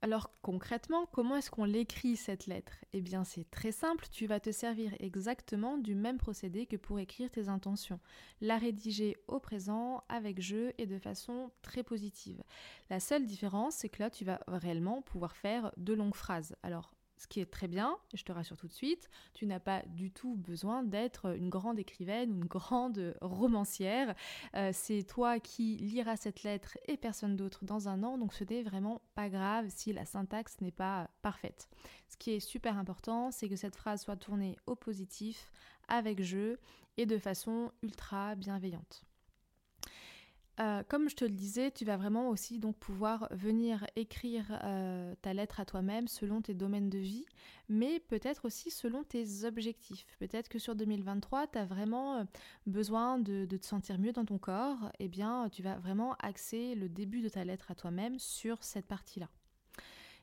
Alors 0.00 0.30
concrètement, 0.42 1.06
comment 1.06 1.36
est-ce 1.36 1.50
qu'on 1.50 1.64
l'écrit 1.64 2.16
cette 2.16 2.46
lettre? 2.46 2.72
Eh 2.92 3.00
bien 3.00 3.22
c'est 3.24 3.50
très 3.50 3.70
simple, 3.70 4.06
tu 4.10 4.26
vas 4.26 4.40
te 4.40 4.50
servir 4.50 4.94
exactement 4.98 5.78
du 5.78 5.94
même 5.94 6.18
procédé 6.18 6.66
que 6.66 6.76
pour 6.76 6.98
écrire 6.98 7.30
tes 7.30 7.48
intentions. 7.48 8.00
La 8.40 8.58
rédiger 8.58 9.16
au 9.28 9.40
présent, 9.40 10.02
avec 10.08 10.40
jeu 10.40 10.72
et 10.78 10.86
de 10.86 10.98
façon 10.98 11.52
très 11.62 11.82
positive. 11.82 12.42
La 12.90 12.98
seule 12.98 13.24
différence, 13.24 13.76
c'est 13.76 13.88
que 13.88 14.02
là 14.02 14.10
tu 14.10 14.24
vas 14.24 14.40
réellement 14.46 15.00
pouvoir 15.02 15.36
faire 15.36 15.72
de 15.76 15.94
longues 15.94 16.16
phrases. 16.16 16.56
Alors 16.62 16.93
ce 17.16 17.26
qui 17.26 17.40
est 17.40 17.50
très 17.50 17.68
bien, 17.68 17.96
je 18.12 18.24
te 18.24 18.32
rassure 18.32 18.56
tout 18.56 18.66
de 18.66 18.72
suite, 18.72 19.08
tu 19.34 19.46
n'as 19.46 19.60
pas 19.60 19.82
du 19.86 20.10
tout 20.10 20.36
besoin 20.36 20.82
d'être 20.82 21.36
une 21.36 21.48
grande 21.48 21.78
écrivaine 21.78 22.32
ou 22.32 22.36
une 22.36 22.46
grande 22.46 23.16
romancière. 23.20 24.14
Euh, 24.56 24.70
c'est 24.72 25.04
toi 25.04 25.38
qui 25.40 25.76
liras 25.76 26.16
cette 26.16 26.42
lettre 26.42 26.76
et 26.86 26.96
personne 26.96 27.36
d'autre 27.36 27.64
dans 27.64 27.88
un 27.88 28.02
an, 28.02 28.18
donc 28.18 28.34
ce 28.34 28.44
n'est 28.44 28.62
vraiment 28.62 29.00
pas 29.14 29.28
grave 29.28 29.66
si 29.68 29.92
la 29.92 30.04
syntaxe 30.04 30.60
n'est 30.60 30.72
pas 30.72 31.08
parfaite. 31.22 31.68
Ce 32.08 32.16
qui 32.16 32.32
est 32.32 32.40
super 32.40 32.76
important, 32.78 33.30
c'est 33.30 33.48
que 33.48 33.56
cette 33.56 33.76
phrase 33.76 34.02
soit 34.02 34.16
tournée 34.16 34.56
au 34.66 34.74
positif, 34.74 35.50
avec 35.88 36.22
jeu 36.22 36.58
et 36.96 37.06
de 37.06 37.18
façon 37.18 37.72
ultra 37.82 38.34
bienveillante. 38.34 39.04
Euh, 40.60 40.84
comme 40.88 41.08
je 41.08 41.16
te 41.16 41.24
le 41.24 41.32
disais, 41.32 41.72
tu 41.72 41.84
vas 41.84 41.96
vraiment 41.96 42.28
aussi 42.28 42.60
donc 42.60 42.76
pouvoir 42.76 43.28
venir 43.32 43.86
écrire 43.96 44.46
euh, 44.62 45.14
ta 45.20 45.34
lettre 45.34 45.58
à 45.58 45.64
toi-même 45.64 46.06
selon 46.06 46.42
tes 46.42 46.54
domaines 46.54 46.90
de 46.90 46.98
vie, 46.98 47.26
mais 47.68 47.98
peut-être 47.98 48.44
aussi 48.44 48.70
selon 48.70 49.02
tes 49.02 49.44
objectifs. 49.44 50.06
Peut-être 50.20 50.48
que 50.48 50.60
sur 50.60 50.76
2023, 50.76 51.48
tu 51.48 51.58
as 51.58 51.64
vraiment 51.64 52.18
euh, 52.18 52.24
besoin 52.66 53.18
de, 53.18 53.46
te 53.46 53.66
sentir 53.66 53.98
mieux 53.98 54.12
dans 54.12 54.24
ton 54.24 54.38
corps, 54.38 54.92
eh 55.00 55.08
bien 55.08 55.48
tu 55.50 55.62
vas 55.62 55.76
vraiment 55.76 56.14
axer 56.20 56.76
le 56.76 56.88
début 56.88 57.20
de 57.20 57.28
ta 57.28 57.44
lettre 57.44 57.70
à 57.72 57.74
toi-même 57.74 58.18
sur 58.20 58.62
cette 58.62 58.86
partie-là. 58.86 59.28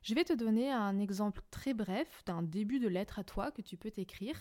Je 0.01 0.15
vais 0.15 0.23
te 0.23 0.33
donner 0.33 0.71
un 0.71 0.97
exemple 0.97 1.43
très 1.51 1.75
bref 1.75 2.23
d'un 2.25 2.41
début 2.41 2.79
de 2.79 2.87
lettre 2.87 3.19
à 3.19 3.23
toi 3.23 3.51
que 3.51 3.61
tu 3.61 3.77
peux 3.77 3.91
t'écrire 3.91 4.35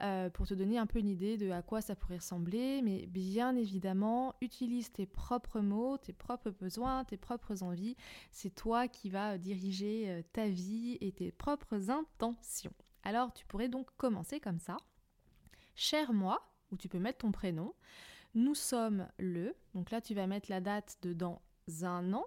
euh, 0.00 0.28
pour 0.28 0.46
te 0.46 0.54
donner 0.54 0.76
un 0.76 0.86
peu 0.86 0.98
une 0.98 1.08
idée 1.08 1.36
de 1.36 1.50
à 1.50 1.62
quoi 1.62 1.80
ça 1.80 1.94
pourrait 1.94 2.16
ressembler. 2.16 2.82
Mais 2.82 3.06
bien 3.06 3.54
évidemment, 3.54 4.34
utilise 4.40 4.90
tes 4.90 5.06
propres 5.06 5.60
mots, 5.60 5.98
tes 5.98 6.12
propres 6.12 6.50
besoins, 6.50 7.04
tes 7.04 7.16
propres 7.16 7.62
envies. 7.62 7.96
C'est 8.32 8.52
toi 8.52 8.88
qui 8.88 9.08
vas 9.08 9.38
diriger 9.38 10.08
euh, 10.08 10.22
ta 10.32 10.48
vie 10.48 10.98
et 11.00 11.12
tes 11.12 11.30
propres 11.30 11.90
intentions. 11.90 12.74
Alors 13.04 13.32
tu 13.32 13.46
pourrais 13.46 13.68
donc 13.68 13.88
commencer 13.96 14.40
comme 14.40 14.58
ça. 14.58 14.76
Cher 15.76 16.12
moi, 16.12 16.44
où 16.72 16.76
tu 16.76 16.88
peux 16.88 16.98
mettre 16.98 17.18
ton 17.18 17.30
prénom. 17.30 17.72
Nous 18.34 18.56
sommes 18.56 19.06
le, 19.18 19.54
donc 19.74 19.92
là 19.92 20.00
tu 20.00 20.12
vas 20.12 20.26
mettre 20.26 20.50
la 20.50 20.60
date 20.60 20.98
de 21.02 21.12
dans 21.12 21.40
un 21.82 22.12
an, 22.12 22.26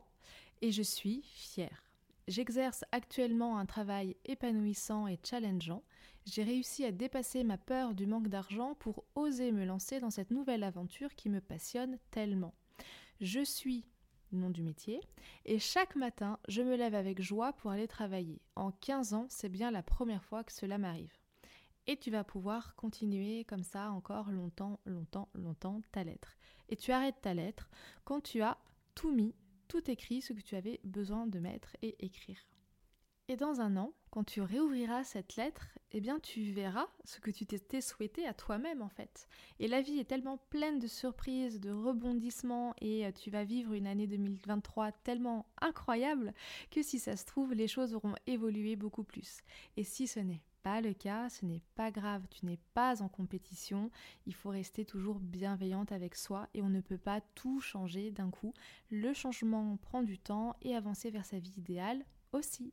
et 0.62 0.71
je 0.71 0.82
suis 0.82 1.21
fière. 1.23 1.87
J'exerce 2.28 2.84
actuellement 2.92 3.58
un 3.58 3.66
travail 3.66 4.18
épanouissant 4.26 5.08
et 5.08 5.20
challengeant. 5.24 5.84
J'ai 6.26 6.44
réussi 6.44 6.84
à 6.84 6.92
dépasser 6.92 7.46
ma 7.46 7.58
peur 7.58 7.94
du 7.94 8.06
manque 8.06 8.28
d'argent 8.28 8.76
pour 8.76 9.06
oser 9.16 9.52
me 9.54 9.63
lancer 9.63 10.00
dans 10.02 10.10
cette 10.10 10.32
nouvelle 10.32 10.63
aventure 10.63 11.16
qui 11.16 11.30
me 11.30 11.40
passionne 11.40 11.98
tellement. 12.12 12.54
Je 13.22 13.44
suis 13.44 13.86
nom 14.34 14.50
du 14.50 14.62
métier, 14.62 15.00
et 15.46 15.60
chaque 15.60 15.96
matin, 15.96 16.40
je 16.48 16.62
me 16.62 16.76
lève 16.76 16.96
avec 16.96 17.22
joie 17.22 17.54
pour 17.54 17.72
aller 17.72 17.88
travailler. 17.88 18.42
En 18.56 18.72
15 18.72 19.13
ans, 19.13 19.26
c'est 19.30 19.50
bien 19.50 19.72
la 19.72 19.84
première 19.84 20.24
fois 20.24 20.44
que 20.44 20.52
cela 20.52 20.78
m'arrive. 20.78 21.13
Et 21.88 21.96
tu 21.96 22.12
vas 22.12 22.26
pouvoir 22.26 22.76
continuer 22.76 23.46
comme 23.46 23.63
ça 23.63 23.92
encore 23.92 24.30
longtemps, 24.32 24.80
longtemps, 24.86 25.30
longtemps 25.34 25.82
ta 25.94 26.04
lettre. 26.04 26.36
Et 26.68 26.76
tu 26.76 26.92
arrêtes 26.92 27.22
ta 27.22 27.34
lettre 27.34 27.70
quand 28.04 28.20
tu 28.20 28.42
as 28.42 28.58
tout 28.94 29.12
mis, 29.12 29.34
tout 29.67 29.89
écrit, 29.89 30.21
ce 30.21 30.34
que 30.34 30.41
tu 30.41 30.56
avais 30.56 30.80
besoin 30.84 31.27
de 31.27 31.39
mettre 31.39 31.75
et 31.82 31.95
écrire. 32.06 32.39
Et 33.30 33.36
dans 33.36 33.60
un 33.60 33.75
an, 33.75 33.93
quand 34.10 34.23
tu 34.23 34.41
réouvriras 34.41 35.03
cette 35.03 35.36
lettre, 35.36 35.67
eh 35.91 35.99
bien 35.99 36.17
tu 36.19 36.51
verras 36.53 36.88
ce 37.03 37.19
que 37.19 37.30
tu 37.30 37.45
t'étais 37.45 37.82
souhaité 37.82 38.25
à 38.25 38.34
toi-même 38.34 38.82
en 38.82 38.88
fait. 38.88 39.27
Et 39.60 39.67
la 39.67 39.82
vie 39.82 39.99
est 39.99 40.06
tellement 40.06 40.38
pleine 40.49 40.80
de 40.80 40.88
surprises, 40.88 41.60
de 41.60 41.71
rebondissements 41.71 42.73
et 42.80 43.06
euh, 43.06 43.12
tu 43.12 43.30
vas 43.30 43.43
vivre 43.43 43.73
une 43.73 43.86
année 43.86 44.08
2023 44.08 44.93
tellement 44.93 45.45
incroyable 45.60 46.34
que 46.71 46.82
si 46.82 46.99
ça 46.99 47.17
se 47.17 47.25
trouve, 47.25 47.53
les 47.53 47.67
choses 47.67 47.93
auront 47.93 48.15
évolué 48.27 48.77
beaucoup 48.77 49.03
plus. 49.03 49.41
Et 49.75 49.84
si 49.84 50.08
ce 50.08 50.21
n'est 50.21 50.41
le 50.82 50.93
cas, 50.93 51.30
ce 51.30 51.45
n'est 51.45 51.62
pas 51.75 51.91
grave, 51.91 52.23
tu 52.30 52.45
n'es 52.45 52.60
pas 52.73 53.01
en 53.01 53.08
compétition, 53.08 53.89
il 54.25 54.34
faut 54.34 54.49
rester 54.49 54.86
toujours 54.86 55.19
bienveillante 55.19 55.91
avec 55.91 56.15
soi 56.15 56.47
et 56.53 56.62
on 56.62 56.69
ne 56.69 56.82
peut 56.82 56.97
pas 56.97 57.21
tout 57.36 57.60
changer 57.60 58.12
d'un 58.12 58.30
coup. 58.30 58.53
Le 58.89 59.13
changement 59.13 59.77
prend 59.77 60.03
du 60.03 60.19
temps 60.19 60.56
et 60.62 60.75
avancer 60.75 61.10
vers 61.10 61.25
sa 61.25 61.39
vie 61.39 61.53
idéale 61.58 62.03
aussi. 62.34 62.71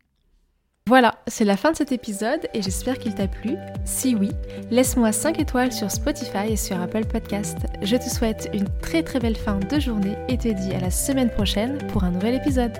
Voilà, 0.86 1.14
c'est 1.28 1.46
la 1.46 1.56
fin 1.56 1.72
de 1.72 1.76
cet 1.76 1.92
épisode 1.92 2.46
et 2.52 2.60
j'espère 2.60 2.98
qu'il 2.98 3.14
t'a 3.14 3.26
plu. 3.26 3.56
Si 3.86 4.14
oui, 4.14 4.30
laisse-moi 4.70 5.12
5 5.12 5.38
étoiles 5.40 5.72
sur 5.72 5.90
Spotify 5.90 6.50
et 6.50 6.56
sur 6.56 6.78
Apple 6.78 7.06
Podcast. 7.06 7.56
Je 7.80 7.96
te 7.96 8.10
souhaite 8.10 8.50
une 8.52 8.68
très 8.80 9.02
très 9.02 9.18
belle 9.18 9.36
fin 9.36 9.58
de 9.58 9.80
journée 9.80 10.18
et 10.28 10.36
te 10.36 10.48
dis 10.48 10.74
à 10.74 10.80
la 10.80 10.90
semaine 10.90 11.30
prochaine 11.30 11.78
pour 11.86 12.04
un 12.04 12.10
nouvel 12.10 12.34
épisode. 12.34 12.78